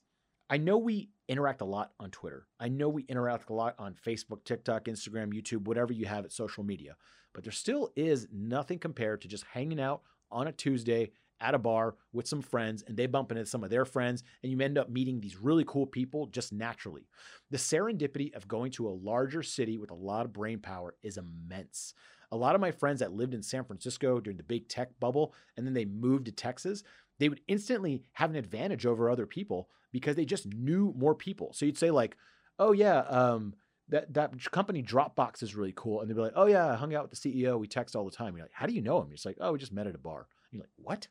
I 0.49 0.57
know 0.57 0.77
we 0.77 1.09
interact 1.27 1.61
a 1.61 1.65
lot 1.65 1.91
on 1.99 2.09
Twitter. 2.09 2.47
I 2.59 2.69
know 2.69 2.89
we 2.89 3.03
interact 3.03 3.49
a 3.49 3.53
lot 3.53 3.75
on 3.77 3.95
Facebook, 4.05 4.43
TikTok, 4.43 4.85
Instagram, 4.85 5.33
YouTube, 5.33 5.65
whatever 5.65 5.93
you 5.93 6.05
have 6.07 6.25
at 6.25 6.31
social 6.31 6.63
media. 6.63 6.95
But 7.33 7.43
there 7.43 7.53
still 7.53 7.91
is 7.95 8.27
nothing 8.31 8.79
compared 8.79 9.21
to 9.21 9.27
just 9.27 9.45
hanging 9.45 9.79
out 9.79 10.01
on 10.31 10.47
a 10.47 10.51
Tuesday 10.51 11.11
at 11.41 11.55
a 11.55 11.59
bar 11.59 11.95
with 12.13 12.27
some 12.27 12.41
friends 12.41 12.83
and 12.87 12.97
they 12.97 13.05
bump 13.05 13.31
into 13.31 13.45
some 13.45 13.63
of 13.63 13.69
their 13.69 13.85
friends 13.85 14.23
and 14.43 14.51
you 14.51 14.59
end 14.59 14.77
up 14.77 14.89
meeting 14.89 15.19
these 15.19 15.37
really 15.37 15.63
cool 15.65 15.85
people 15.85 16.27
just 16.27 16.51
naturally. 16.51 17.07
The 17.51 17.57
serendipity 17.57 18.33
of 18.35 18.47
going 18.47 18.71
to 18.71 18.87
a 18.87 18.89
larger 18.89 19.43
city 19.43 19.77
with 19.77 19.91
a 19.91 19.95
lot 19.95 20.25
of 20.25 20.33
brain 20.33 20.59
power 20.59 20.95
is 21.03 21.17
immense. 21.17 21.93
A 22.31 22.37
lot 22.37 22.55
of 22.55 22.61
my 22.61 22.71
friends 22.71 22.99
that 22.99 23.13
lived 23.13 23.33
in 23.33 23.41
San 23.41 23.63
Francisco 23.63 24.19
during 24.19 24.37
the 24.37 24.43
big 24.43 24.67
tech 24.67 24.89
bubble 24.99 25.33
and 25.57 25.65
then 25.65 25.73
they 25.73 25.85
moved 25.85 26.25
to 26.25 26.31
Texas, 26.31 26.83
they 27.19 27.29
would 27.29 27.41
instantly 27.47 28.03
have 28.13 28.29
an 28.29 28.35
advantage 28.35 28.85
over 28.85 29.09
other 29.09 29.25
people 29.25 29.69
because 29.91 30.15
they 30.15 30.25
just 30.25 30.47
knew 30.47 30.93
more 30.97 31.15
people. 31.15 31.53
So 31.53 31.65
you'd 31.65 31.77
say 31.77 31.91
like, 31.91 32.15
"Oh 32.57 32.71
yeah, 32.71 32.99
um, 33.01 33.53
that 33.89 34.13
that 34.13 34.51
company 34.51 34.81
Dropbox 34.81 35.43
is 35.43 35.55
really 35.55 35.73
cool," 35.75 36.01
and 36.01 36.09
they'd 36.09 36.15
be 36.15 36.21
like, 36.21 36.33
"Oh 36.35 36.45
yeah, 36.45 36.67
I 36.67 36.75
hung 36.75 36.95
out 36.95 37.09
with 37.09 37.19
the 37.19 37.29
CEO. 37.29 37.59
We 37.59 37.67
text 37.67 37.95
all 37.95 38.05
the 38.05 38.11
time." 38.11 38.35
You're 38.35 38.45
like, 38.45 38.53
"How 38.53 38.65
do 38.65 38.73
you 38.73 38.81
know 38.81 39.01
him?" 39.01 39.09
It's 39.11 39.25
like, 39.25 39.37
"Oh, 39.39 39.53
we 39.53 39.59
just 39.59 39.73
met 39.73 39.87
at 39.87 39.95
a 39.95 39.99
bar." 39.99 40.27
You're 40.51 40.61
like, 40.61 40.69
"What?" 40.77 41.07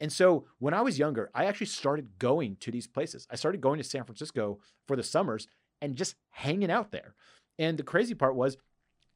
And 0.00 0.12
so 0.12 0.46
when 0.58 0.74
I 0.74 0.82
was 0.82 0.98
younger, 0.98 1.30
I 1.34 1.46
actually 1.46 1.66
started 1.66 2.18
going 2.18 2.56
to 2.56 2.70
these 2.70 2.86
places. 2.86 3.26
I 3.30 3.36
started 3.36 3.60
going 3.60 3.78
to 3.78 3.84
San 3.84 4.04
Francisco 4.04 4.60
for 4.86 4.96
the 4.96 5.02
summers 5.02 5.48
and 5.80 5.96
just 5.96 6.14
hanging 6.30 6.70
out 6.70 6.92
there. 6.92 7.14
And 7.58 7.76
the 7.76 7.82
crazy 7.82 8.14
part 8.14 8.36
was 8.36 8.56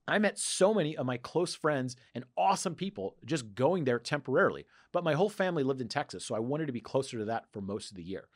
I 0.08 0.18
met 0.18 0.38
so 0.38 0.74
many 0.74 0.96
of 0.96 1.06
my 1.06 1.16
close 1.16 1.54
friends 1.54 1.96
and 2.14 2.24
awesome 2.36 2.74
people 2.74 3.16
just 3.24 3.54
going 3.54 3.84
there 3.84 4.00
temporarily. 4.00 4.66
But 4.92 5.04
my 5.04 5.14
whole 5.14 5.28
family 5.28 5.62
lived 5.62 5.80
in 5.80 5.88
Texas, 5.88 6.24
so 6.24 6.34
I 6.34 6.40
wanted 6.40 6.66
to 6.66 6.72
be 6.72 6.80
closer 6.80 7.18
to 7.18 7.24
that 7.26 7.44
for 7.52 7.60
most 7.60 7.90
of 7.90 7.96
the 7.96 8.02
year. 8.02 8.28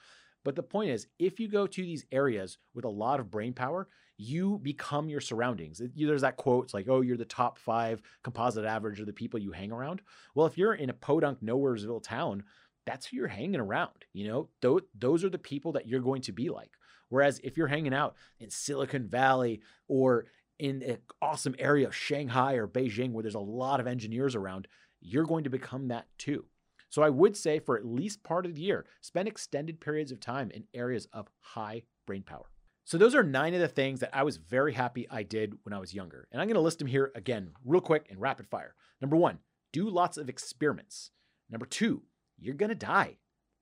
But 0.45 0.55
the 0.55 0.63
point 0.63 0.91
is, 0.91 1.09
if 1.19 1.41
you 1.41 1.49
go 1.49 1.67
to 1.67 1.83
these 1.83 2.07
areas 2.13 2.59
with 2.73 2.85
a 2.85 2.89
lot 2.89 3.19
of 3.19 3.33
brain 3.33 3.53
power, 3.53 3.89
you 4.19 4.59
become 4.63 5.09
your 5.09 5.21
surroundings. 5.21 5.81
There's 5.95 6.23
that 6.23 6.37
quote, 6.37 6.65
it's 6.65 6.75
like, 6.75 6.89
oh, 6.89 7.03
you're 7.03 7.17
the 7.17 7.25
top 7.25 7.59
five 7.59 8.01
composite 8.25 8.65
average 8.65 9.01
of 9.01 9.07
the 9.07 9.13
people 9.13 9.39
you 9.39 9.53
hang 9.53 9.73
around. 9.73 10.01
Well, 10.35 10.47
if 10.47 10.57
you're 10.57 10.75
in 10.75 10.91
a 10.91 10.95
podunk 10.95 11.43
nowheresville 11.43 12.03
town, 12.03 12.45
that's 12.87 13.07
who 13.07 13.17
you're 13.17 13.29
hanging 13.29 13.61
around. 13.61 14.05
You 14.13 14.29
know, 14.63 14.83
those 14.95 15.25
are 15.25 15.29
the 15.29 15.39
people 15.39 15.73
that 15.73 15.87
you're 15.87 16.01
going 16.01 16.23
to 16.23 16.33
be 16.33 16.49
like. 16.49 16.71
Whereas 17.09 17.41
if 17.45 17.57
you're 17.57 17.67
hanging 17.67 17.95
out 17.95 18.17
in 18.41 18.51
Silicon 18.51 19.07
Valley 19.07 19.61
or 19.87 20.27
in 20.59 20.83
an 20.83 20.99
awesome 21.21 21.55
area 21.59 21.87
of 21.87 21.95
Shanghai 21.95 22.55
or 22.55 22.67
Beijing 22.67 23.13
where 23.13 23.23
there's 23.23 23.35
a 23.35 23.41
lot 23.41 23.81
of 23.81 23.87
engineers 23.87 24.35
around, 24.35 24.67
you're 25.01 25.27
going 25.27 25.45
to 25.45 25.51
become 25.51 25.89
that 25.89 26.07
too. 26.17 26.47
So 26.89 27.03
I 27.03 27.11
would 27.11 27.37
say 27.37 27.59
for 27.59 27.77
at 27.77 27.85
least 27.85 28.23
part 28.23 28.47
of 28.47 28.55
the 28.55 28.63
year, 28.63 28.87
spend 29.03 29.29
extended 29.29 29.81
periods 29.81 30.11
of 30.11 30.21
time 30.21 30.51
in 30.51 30.65
areas 30.73 31.07
of 31.13 31.29
high 31.41 31.83
brain 32.07 32.23
power. 32.23 32.47
So 32.87 32.99
those 32.99 33.17
are 33.17 33.25
nine 33.25 33.53
of 33.53 33.59
the 33.59 33.67
things 33.67 33.99
that 33.99 34.15
I 34.15 34.23
was 34.23 34.37
very 34.37 34.73
happy 34.73 35.09
I 35.11 35.25
did 35.25 35.55
when 35.65 35.73
I 35.73 35.81
was 35.81 35.93
younger. 35.93 36.29
And 36.31 36.41
I'm 36.41 36.47
going 36.47 36.55
to 36.55 36.61
list 36.61 36.79
them 36.79 36.87
here 36.87 37.11
again, 37.17 37.51
real 37.65 37.81
quick 37.81 38.07
and 38.09 38.21
rapid 38.21 38.47
fire. 38.47 38.77
Number 39.01 39.17
one, 39.17 39.41
do 39.73 39.91
lots 39.91 40.17
of 40.17 40.29
experiments. 40.29 41.11
Number 41.51 41.67
two, 41.67 42.03
you're 42.39 42.55
going 42.55 42.69
to 42.69 42.77
die. 42.77 43.17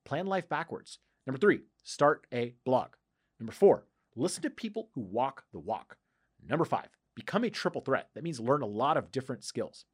Plan 0.05 0.27
life 0.27 0.47
backwards. 0.47 0.99
Number 1.25 1.39
three, 1.39 1.61
start 1.83 2.27
a 2.31 2.53
blog. 2.65 2.89
Number 3.39 3.51
four, 3.51 3.87
listen 4.15 4.43
to 4.43 4.49
people 4.51 4.89
who 4.93 5.01
walk 5.01 5.45
the 5.51 5.59
walk. 5.59 5.97
Number 6.47 6.63
five, 6.63 6.89
become 7.15 7.43
a 7.43 7.49
triple 7.49 7.81
threat. 7.81 8.09
That 8.13 8.23
means 8.23 8.39
learn 8.39 8.61
a 8.61 8.67
lot 8.67 8.95
of 8.95 9.11
different 9.11 9.43
skills. 9.43 9.85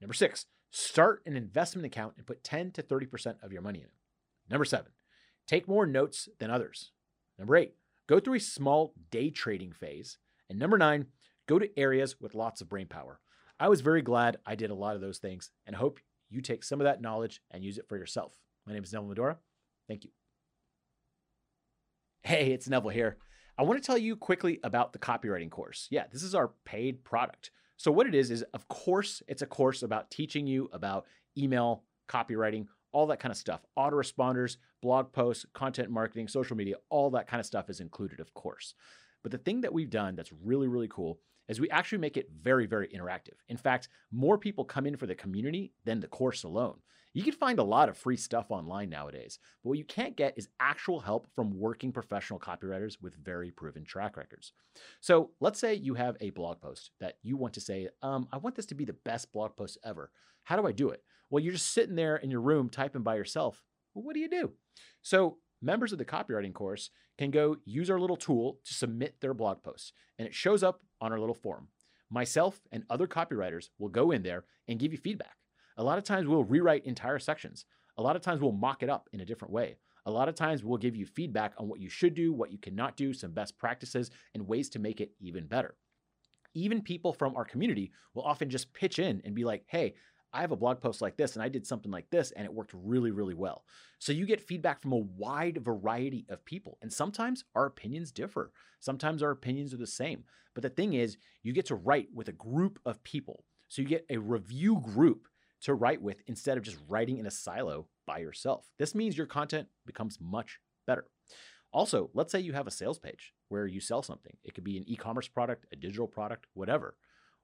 Number 0.00 0.14
six, 0.14 0.46
start 0.70 1.20
an 1.26 1.36
investment 1.36 1.84
account 1.84 2.14
and 2.16 2.26
put 2.26 2.42
10 2.42 2.70
to 2.70 2.82
30% 2.82 3.34
of 3.42 3.52
your 3.52 3.60
money 3.60 3.80
in 3.80 3.84
it. 3.84 3.92
Number 4.48 4.64
seven, 4.64 4.92
take 5.46 5.68
more 5.68 5.84
notes 5.84 6.30
than 6.38 6.50
others. 6.50 6.92
Number 7.38 7.56
eight, 7.56 7.74
go 8.08 8.20
through 8.20 8.34
a 8.34 8.40
small 8.40 8.94
day 9.10 9.30
trading 9.30 9.72
phase. 9.72 10.18
And 10.50 10.58
number 10.58 10.78
nine, 10.78 11.06
go 11.48 11.58
to 11.58 11.78
areas 11.78 12.20
with 12.20 12.34
lots 12.34 12.60
of 12.60 12.68
brain 12.68 12.86
power. 12.86 13.20
I 13.58 13.68
was 13.68 13.80
very 13.80 14.02
glad 14.02 14.38
I 14.44 14.54
did 14.54 14.70
a 14.70 14.74
lot 14.74 14.96
of 14.96 15.00
those 15.00 15.18
things 15.18 15.50
and 15.66 15.76
hope 15.76 16.00
you 16.30 16.40
take 16.40 16.64
some 16.64 16.80
of 16.80 16.84
that 16.84 17.00
knowledge 17.00 17.40
and 17.50 17.64
use 17.64 17.78
it 17.78 17.88
for 17.88 17.96
yourself. 17.96 18.34
My 18.66 18.72
name 18.72 18.82
is 18.82 18.92
Neville 18.92 19.08
Medhora. 19.08 19.36
Thank 19.88 20.04
you. 20.04 20.10
Hey, 22.22 22.52
it's 22.52 22.68
Neville 22.68 22.90
here. 22.90 23.18
I 23.58 23.64
want 23.64 23.82
to 23.82 23.86
tell 23.86 23.98
you 23.98 24.16
quickly 24.16 24.58
about 24.64 24.92
the 24.92 24.98
copywriting 24.98 25.50
course. 25.50 25.88
Yeah, 25.90 26.04
this 26.10 26.22
is 26.22 26.34
our 26.34 26.52
paid 26.64 27.04
product. 27.04 27.50
So, 27.76 27.90
what 27.90 28.06
it 28.06 28.14
is, 28.14 28.30
is 28.30 28.44
of 28.54 28.68
course, 28.68 29.22
it's 29.28 29.42
a 29.42 29.46
course 29.46 29.82
about 29.82 30.10
teaching 30.10 30.46
you 30.46 30.70
about 30.72 31.04
email, 31.36 31.82
copywriting, 32.08 32.66
all 32.92 33.06
that 33.08 33.20
kind 33.20 33.32
of 33.32 33.36
stuff. 33.36 33.64
Autoresponders, 33.78 34.56
blog 34.80 35.12
posts, 35.12 35.46
content 35.52 35.90
marketing, 35.90 36.28
social 36.28 36.56
media, 36.56 36.76
all 36.90 37.10
that 37.10 37.26
kind 37.26 37.40
of 37.40 37.46
stuff 37.46 37.68
is 37.70 37.80
included, 37.80 38.20
of 38.20 38.32
course. 38.34 38.74
But 39.22 39.32
the 39.32 39.38
thing 39.38 39.60
that 39.62 39.72
we've 39.72 39.90
done 39.90 40.14
that's 40.14 40.32
really, 40.32 40.68
really 40.68 40.88
cool 40.88 41.20
is 41.48 41.60
we 41.60 41.70
actually 41.70 41.98
make 41.98 42.16
it 42.16 42.30
very, 42.42 42.66
very 42.66 42.88
interactive. 42.88 43.36
In 43.48 43.56
fact, 43.56 43.88
more 44.10 44.38
people 44.38 44.64
come 44.64 44.86
in 44.86 44.96
for 44.96 45.06
the 45.06 45.14
community 45.14 45.72
than 45.84 46.00
the 46.00 46.08
course 46.08 46.44
alone. 46.44 46.78
You 47.14 47.22
can 47.22 47.32
find 47.32 47.58
a 47.58 47.64
lot 47.64 47.90
of 47.90 47.98
free 47.98 48.16
stuff 48.16 48.50
online 48.50 48.88
nowadays, 48.88 49.38
but 49.62 49.68
what 49.70 49.78
you 49.78 49.84
can't 49.84 50.16
get 50.16 50.32
is 50.38 50.48
actual 50.60 51.00
help 51.00 51.26
from 51.34 51.58
working 51.58 51.92
professional 51.92 52.38
copywriters 52.38 52.96
with 53.02 53.22
very 53.22 53.50
proven 53.50 53.84
track 53.84 54.16
records. 54.16 54.52
So 55.00 55.30
let's 55.38 55.60
say 55.60 55.74
you 55.74 55.94
have 55.94 56.16
a 56.20 56.30
blog 56.30 56.60
post 56.60 56.90
that 57.00 57.18
you 57.22 57.36
want 57.36 57.52
to 57.54 57.60
say, 57.60 57.88
um, 58.02 58.28
I 58.32 58.38
want 58.38 58.54
this 58.54 58.66
to 58.66 58.74
be 58.74 58.86
the 58.86 58.94
best 58.94 59.30
blog 59.30 59.56
post 59.56 59.76
ever. 59.84 60.10
How 60.44 60.56
do 60.56 60.66
I 60.66 60.72
do 60.72 60.88
it? 60.88 61.02
Well, 61.28 61.42
you're 61.42 61.52
just 61.52 61.72
sitting 61.72 61.96
there 61.96 62.16
in 62.16 62.30
your 62.30 62.40
room 62.40 62.70
typing 62.70 63.02
by 63.02 63.16
yourself. 63.16 63.62
Well, 63.94 64.04
what 64.04 64.14
do 64.14 64.20
you 64.20 64.28
do? 64.28 64.52
So 65.02 65.36
members 65.60 65.92
of 65.92 65.98
the 65.98 66.04
copywriting 66.06 66.54
course 66.54 66.88
can 67.18 67.30
go 67.30 67.56
use 67.66 67.90
our 67.90 68.00
little 68.00 68.16
tool 68.16 68.58
to 68.64 68.72
submit 68.72 69.20
their 69.20 69.34
blog 69.34 69.62
posts, 69.62 69.92
and 70.18 70.26
it 70.26 70.34
shows 70.34 70.62
up 70.62 70.80
on 71.00 71.12
our 71.12 71.20
little 71.20 71.34
form. 71.34 71.68
Myself 72.10 72.60
and 72.72 72.84
other 72.88 73.06
copywriters 73.06 73.68
will 73.78 73.88
go 73.90 74.10
in 74.10 74.22
there 74.22 74.44
and 74.66 74.78
give 74.78 74.92
you 74.92 74.98
feedback. 74.98 75.36
A 75.76 75.84
lot 75.84 75.98
of 75.98 76.04
times 76.04 76.26
we'll 76.26 76.44
rewrite 76.44 76.84
entire 76.84 77.18
sections. 77.18 77.64
A 77.98 78.02
lot 78.02 78.16
of 78.16 78.22
times 78.22 78.40
we'll 78.40 78.52
mock 78.52 78.82
it 78.82 78.90
up 78.90 79.08
in 79.12 79.20
a 79.20 79.24
different 79.24 79.52
way. 79.52 79.76
A 80.06 80.10
lot 80.10 80.28
of 80.28 80.34
times 80.34 80.64
we'll 80.64 80.78
give 80.78 80.96
you 80.96 81.06
feedback 81.06 81.54
on 81.58 81.68
what 81.68 81.80
you 81.80 81.88
should 81.88 82.14
do, 82.14 82.32
what 82.32 82.50
you 82.50 82.58
cannot 82.58 82.96
do, 82.96 83.12
some 83.12 83.32
best 83.32 83.56
practices, 83.56 84.10
and 84.34 84.48
ways 84.48 84.68
to 84.70 84.78
make 84.78 85.00
it 85.00 85.12
even 85.20 85.46
better. 85.46 85.76
Even 86.54 86.82
people 86.82 87.12
from 87.12 87.36
our 87.36 87.44
community 87.44 87.92
will 88.14 88.24
often 88.24 88.50
just 88.50 88.72
pitch 88.72 88.98
in 88.98 89.22
and 89.24 89.34
be 89.34 89.44
like, 89.44 89.64
hey, 89.66 89.94
I 90.34 90.40
have 90.40 90.50
a 90.50 90.56
blog 90.56 90.80
post 90.80 91.02
like 91.02 91.16
this 91.16 91.34
and 91.34 91.42
I 91.42 91.48
did 91.48 91.66
something 91.66 91.92
like 91.92 92.08
this 92.10 92.30
and 92.32 92.44
it 92.44 92.52
worked 92.52 92.72
really, 92.74 93.10
really 93.10 93.34
well. 93.34 93.64
So 93.98 94.12
you 94.12 94.24
get 94.24 94.40
feedback 94.40 94.80
from 94.80 94.92
a 94.92 94.96
wide 95.16 95.58
variety 95.62 96.26
of 96.30 96.44
people. 96.44 96.78
And 96.80 96.90
sometimes 96.92 97.44
our 97.54 97.66
opinions 97.66 98.10
differ. 98.10 98.50
Sometimes 98.80 99.22
our 99.22 99.30
opinions 99.30 99.74
are 99.74 99.78
the 99.78 99.86
same. 99.86 100.24
But 100.54 100.62
the 100.62 100.70
thing 100.70 100.94
is, 100.94 101.18
you 101.42 101.52
get 101.52 101.66
to 101.66 101.74
write 101.74 102.08
with 102.14 102.28
a 102.28 102.32
group 102.32 102.78
of 102.86 103.02
people. 103.04 103.44
So 103.68 103.82
you 103.82 103.88
get 103.88 104.06
a 104.08 104.18
review 104.18 104.80
group 104.80 105.28
to 105.62 105.74
write 105.74 106.02
with 106.02 106.22
instead 106.26 106.58
of 106.58 106.64
just 106.64 106.78
writing 106.88 107.18
in 107.18 107.26
a 107.26 107.30
silo 107.30 107.86
by 108.06 108.18
yourself. 108.18 108.66
This 108.78 108.94
means 108.94 109.16
your 109.16 109.26
content 109.26 109.68
becomes 109.86 110.18
much 110.20 110.58
better. 110.86 111.06
Also, 111.72 112.10
let's 112.14 112.30
say 112.30 112.40
you 112.40 112.52
have 112.52 112.66
a 112.66 112.72
sales 112.72 112.98
page 112.98 113.32
where 113.48 113.66
you 113.66 113.80
sell 113.80 114.02
something. 114.02 114.36
It 114.44 114.54
could 114.54 114.64
be 114.64 114.76
an 114.76 114.84
e 114.86 114.96
commerce 114.96 115.28
product, 115.28 115.66
a 115.72 115.76
digital 115.76 116.06
product, 116.06 116.46
whatever. 116.54 116.96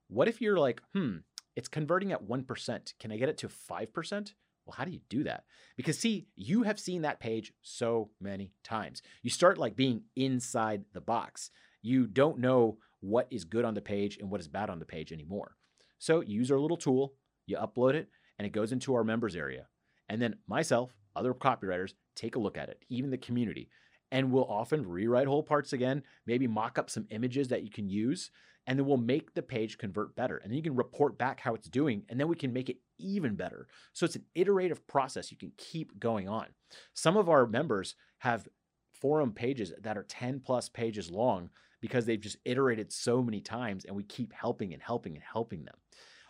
What 0.07 0.27
if 0.27 0.41
you're 0.41 0.59
like, 0.59 0.81
hmm, 0.93 1.17
it's 1.55 1.67
converting 1.67 2.11
at 2.11 2.27
1%. 2.27 2.93
Can 2.99 3.11
I 3.11 3.17
get 3.17 3.29
it 3.29 3.37
to 3.39 3.47
5%? 3.47 4.33
Well, 4.65 4.75
how 4.77 4.85
do 4.85 4.91
you 4.91 5.01
do 5.09 5.23
that? 5.23 5.45
Because 5.77 5.97
see, 5.97 6.27
you 6.35 6.63
have 6.63 6.79
seen 6.79 7.01
that 7.01 7.19
page 7.19 7.53
so 7.61 8.11
many 8.21 8.53
times. 8.63 9.01
You 9.23 9.29
start 9.29 9.57
like 9.57 9.75
being 9.75 10.03
inside 10.15 10.85
the 10.93 11.01
box. 11.01 11.49
You 11.81 12.05
don't 12.05 12.39
know 12.39 12.77
what 12.99 13.27
is 13.31 13.45
good 13.45 13.65
on 13.65 13.73
the 13.73 13.81
page 13.81 14.17
and 14.17 14.29
what 14.29 14.41
is 14.41 14.47
bad 14.47 14.69
on 14.69 14.79
the 14.79 14.85
page 14.85 15.11
anymore. 15.11 15.55
So 15.97 16.21
use 16.21 16.51
our 16.51 16.59
little 16.59 16.77
tool, 16.77 17.13
you 17.49 17.57
upload 17.57 17.95
it, 17.95 18.09
and 18.37 18.45
it 18.45 18.53
goes 18.53 18.71
into 18.71 18.93
our 18.93 19.03
members 19.03 19.35
area. 19.35 19.67
And 20.07 20.21
then 20.21 20.35
myself, 20.47 20.95
other 21.15 21.33
copywriters 21.33 21.93
take 22.15 22.35
a 22.35 22.39
look 22.39 22.57
at 22.57 22.69
it, 22.69 22.83
even 22.89 23.09
the 23.09 23.17
community. 23.17 23.69
And 24.11 24.31
we'll 24.31 24.45
often 24.45 24.87
rewrite 24.87 25.27
whole 25.27 25.43
parts 25.43 25.73
again, 25.73 26.03
maybe 26.25 26.47
mock 26.47 26.79
up 26.79 26.89
some 26.89 27.07
images 27.11 27.49
that 27.49 27.63
you 27.63 27.69
can 27.69 27.89
use, 27.89 28.31
and 28.65 28.77
then 28.77 28.85
we'll 28.85 28.97
make 28.97 29.33
the 29.33 29.41
page 29.41 29.77
convert 29.77 30.15
better. 30.15 30.37
And 30.37 30.51
then 30.51 30.57
you 30.57 30.63
can 30.63 30.75
report 30.75 31.17
back 31.17 31.39
how 31.39 31.53
it's 31.53 31.69
doing, 31.69 32.03
and 32.09 32.19
then 32.19 32.27
we 32.27 32.35
can 32.35 32.53
make 32.53 32.69
it 32.69 32.77
even 32.97 33.35
better. 33.35 33.67
So 33.93 34.05
it's 34.05 34.15
an 34.15 34.25
iterative 34.35 34.85
process. 34.87 35.31
You 35.31 35.37
can 35.37 35.51
keep 35.57 35.99
going 35.99 36.27
on. 36.27 36.47
Some 36.93 37.17
of 37.17 37.29
our 37.29 37.45
members 37.45 37.95
have 38.19 38.47
forum 38.93 39.31
pages 39.31 39.73
that 39.81 39.97
are 39.97 40.03
10 40.03 40.41
plus 40.41 40.69
pages 40.69 41.09
long 41.09 41.49
because 41.81 42.05
they've 42.05 42.19
just 42.19 42.37
iterated 42.45 42.91
so 42.91 43.21
many 43.21 43.41
times, 43.41 43.85
and 43.85 43.95
we 43.95 44.03
keep 44.03 44.33
helping 44.33 44.73
and 44.73 44.81
helping 44.81 45.15
and 45.15 45.23
helping 45.23 45.63
them. 45.63 45.75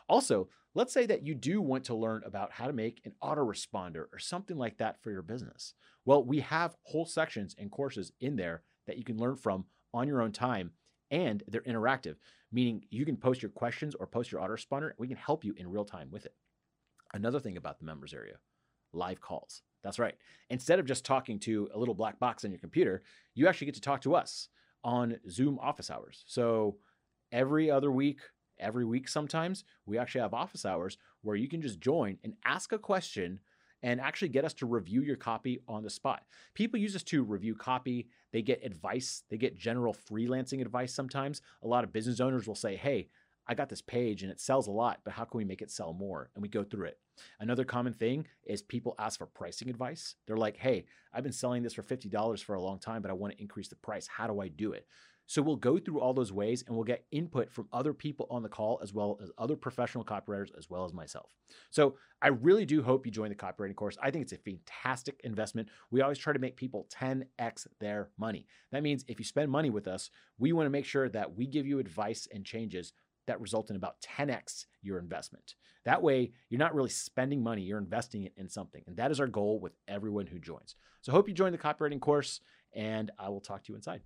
Also, 0.07 0.49
let's 0.79 0.93
say 0.93 1.05
that 1.05 1.27
you 1.27 1.35
do 1.35 1.61
want 1.61 1.83
to 1.83 1.93
learn 1.93 2.23
about 2.25 2.53
how 2.53 2.65
to 2.65 2.71
make 2.71 3.01
an 3.03 3.11
autoresponder 3.21 4.05
or 4.13 4.17
something 4.17 4.57
like 4.57 4.77
that 4.77 5.03
for 5.03 5.11
your 5.11 5.21
business. 5.21 5.73
Well, 6.05 6.23
we 6.23 6.39
have 6.39 6.77
whole 6.83 7.05
sections 7.05 7.53
and 7.59 7.69
courses 7.69 8.13
in 8.21 8.37
there 8.37 8.63
that 8.87 8.97
you 8.97 9.03
can 9.03 9.17
learn 9.17 9.35
from 9.35 9.65
on 9.93 10.07
your 10.07 10.21
own 10.21 10.31
time 10.31 10.71
and 11.11 11.43
they're 11.49 11.59
interactive, 11.63 12.15
meaning 12.53 12.85
you 12.91 13.05
can 13.05 13.17
post 13.17 13.41
your 13.41 13.51
questions 13.51 13.93
or 13.93 14.07
post 14.07 14.31
your 14.31 14.39
autoresponder. 14.39 14.91
We 14.97 15.09
can 15.09 15.17
help 15.17 15.43
you 15.43 15.53
in 15.57 15.69
real 15.69 15.83
time 15.83 16.07
with 16.11 16.25
it. 16.25 16.33
Another 17.13 17.41
thing 17.41 17.57
about 17.57 17.79
the 17.79 17.85
members 17.85 18.13
area 18.13 18.35
live 18.93 19.19
calls. 19.19 19.63
That's 19.83 19.99
right. 19.99 20.15
Instead 20.49 20.79
of 20.79 20.85
just 20.85 21.03
talking 21.03 21.39
to 21.39 21.67
a 21.73 21.77
little 21.77 21.93
black 21.93 22.19
box 22.19 22.45
on 22.45 22.51
your 22.51 22.59
computer, 22.61 23.03
you 23.35 23.49
actually 23.49 23.65
get 23.65 23.75
to 23.75 23.81
talk 23.81 23.99
to 24.03 24.15
us 24.15 24.47
on 24.85 25.17
Zoom 25.29 25.59
office 25.59 25.91
hours. 25.91 26.23
So 26.25 26.77
every 27.33 27.69
other 27.69 27.91
week, 27.91 28.21
every 28.59 28.85
week 28.85 29.07
sometimes, 29.07 29.63
we 29.85 29.97
actually 29.97 30.21
have 30.21 30.33
office 30.33 30.65
hours 30.65 30.97
where 31.21 31.35
you 31.35 31.47
can 31.47 31.61
just 31.61 31.79
join 31.79 32.17
and 32.23 32.33
ask 32.45 32.71
a 32.71 32.79
question 32.79 33.39
and 33.81 34.01
actually 34.01 34.29
get 34.29 34.45
us 34.45 34.53
to 34.55 34.65
review 34.65 35.01
your 35.01 35.15
copy 35.15 35.61
on 35.67 35.83
the 35.83 35.89
spot. 35.89 36.23
People 36.53 36.79
use 36.79 36.95
us 36.95 37.03
to 37.03 37.23
review 37.23 37.55
copy, 37.55 38.07
they 38.31 38.41
get 38.41 38.63
advice, 38.63 39.23
they 39.29 39.37
get 39.37 39.57
general 39.57 39.93
freelancing 39.93 40.61
advice 40.61 40.93
sometimes. 40.93 41.41
A 41.63 41.67
lot 41.67 41.83
of 41.83 41.93
business 41.93 42.19
owners 42.19 42.47
will 42.47 42.55
say, 42.55 42.75
Hey, 42.75 43.07
I 43.47 43.55
got 43.55 43.67
this 43.67 43.81
page 43.81 44.21
and 44.21 44.31
it 44.31 44.39
sells 44.39 44.67
a 44.67 44.71
lot, 44.71 44.99
but 45.03 45.13
how 45.13 45.23
can 45.23 45.39
we 45.39 45.43
make 45.43 45.63
it 45.63 45.71
sell 45.71 45.91
more? 45.91 46.29
And 46.35 46.41
we 46.43 46.47
go 46.47 46.63
through 46.63 46.85
it. 46.85 46.99
Another 47.39 47.65
common 47.65 47.93
thing 47.93 48.27
is 48.45 48.61
people 48.61 48.93
ask 48.99 49.17
for 49.17 49.25
pricing 49.25 49.69
advice. 49.69 50.15
They're 50.27 50.37
like, 50.37 50.57
hey, 50.57 50.85
I've 51.11 51.23
been 51.23 51.31
selling 51.31 51.63
this 51.63 51.73
for 51.73 51.81
$50 51.81 52.43
for 52.43 52.53
a 52.53 52.61
long 52.61 52.77
time, 52.77 53.01
but 53.01 53.09
I 53.09 53.15
want 53.15 53.33
to 53.33 53.41
increase 53.41 53.67
the 53.67 53.75
price. 53.75 54.05
How 54.05 54.27
do 54.27 54.39
I 54.39 54.49
do 54.49 54.73
it? 54.73 54.85
So 55.29 55.43
we'll 55.43 55.57
go 55.57 55.77
through 55.77 55.99
all 55.99 56.15
those 56.15 56.33
ways 56.33 56.63
and 56.65 56.75
we'll 56.75 56.85
get 56.85 57.05
input 57.11 57.51
from 57.51 57.67
other 57.71 57.93
people 57.93 58.25
on 58.31 58.41
the 58.41 58.49
call 58.49 58.79
as 58.81 58.95
well 58.95 59.19
as 59.21 59.29
other 59.37 59.55
professional 59.55 60.03
copywriters 60.03 60.49
as 60.57 60.71
well 60.71 60.85
as 60.85 60.91
myself. 60.91 61.29
So 61.69 61.97
I 62.19 62.29
really 62.29 62.65
do 62.65 62.81
hope 62.81 63.05
you 63.05 63.11
join 63.11 63.29
the 63.29 63.35
copywriting 63.35 63.75
course. 63.75 63.95
I 64.01 64.09
think 64.09 64.23
it's 64.23 64.33
a 64.33 64.37
fantastic 64.37 65.21
investment. 65.23 65.69
We 65.91 66.01
always 66.01 66.17
try 66.17 66.33
to 66.33 66.39
make 66.39 66.55
people 66.55 66.87
10x 66.99 67.67
their 67.79 68.09
money. 68.17 68.47
That 68.71 68.81
means 68.81 69.05
if 69.07 69.19
you 69.19 69.23
spend 69.23 69.51
money 69.51 69.69
with 69.69 69.87
us, 69.87 70.09
we 70.39 70.51
want 70.51 70.65
to 70.65 70.71
make 70.71 70.85
sure 70.85 71.07
that 71.09 71.35
we 71.35 71.45
give 71.45 71.67
you 71.67 71.77
advice 71.77 72.27
and 72.33 72.43
changes 72.43 72.93
that 73.27 73.39
result 73.39 73.69
in 73.69 73.75
about 73.75 74.01
10x 74.01 74.65
your 74.81 74.97
investment. 74.97 75.53
That 75.85 76.01
way, 76.01 76.31
you're 76.49 76.57
not 76.57 76.73
really 76.73 76.89
spending 76.89 77.43
money, 77.43 77.61
you're 77.61 77.77
investing 77.77 78.23
it 78.23 78.33
in 78.35 78.49
something. 78.49 78.81
And 78.87 78.97
that 78.97 79.11
is 79.11 79.19
our 79.19 79.27
goal 79.27 79.59
with 79.59 79.73
everyone 79.87 80.25
who 80.25 80.39
joins. 80.39 80.73
So 81.01 81.11
hope 81.11 81.27
you 81.27 81.35
join 81.35 81.51
the 81.51 81.59
copywriting 81.59 81.99
course, 81.99 82.41
and 82.73 83.11
I 83.19 83.29
will 83.29 83.41
talk 83.41 83.63
to 83.65 83.71
you 83.71 83.75
inside. 83.75 84.01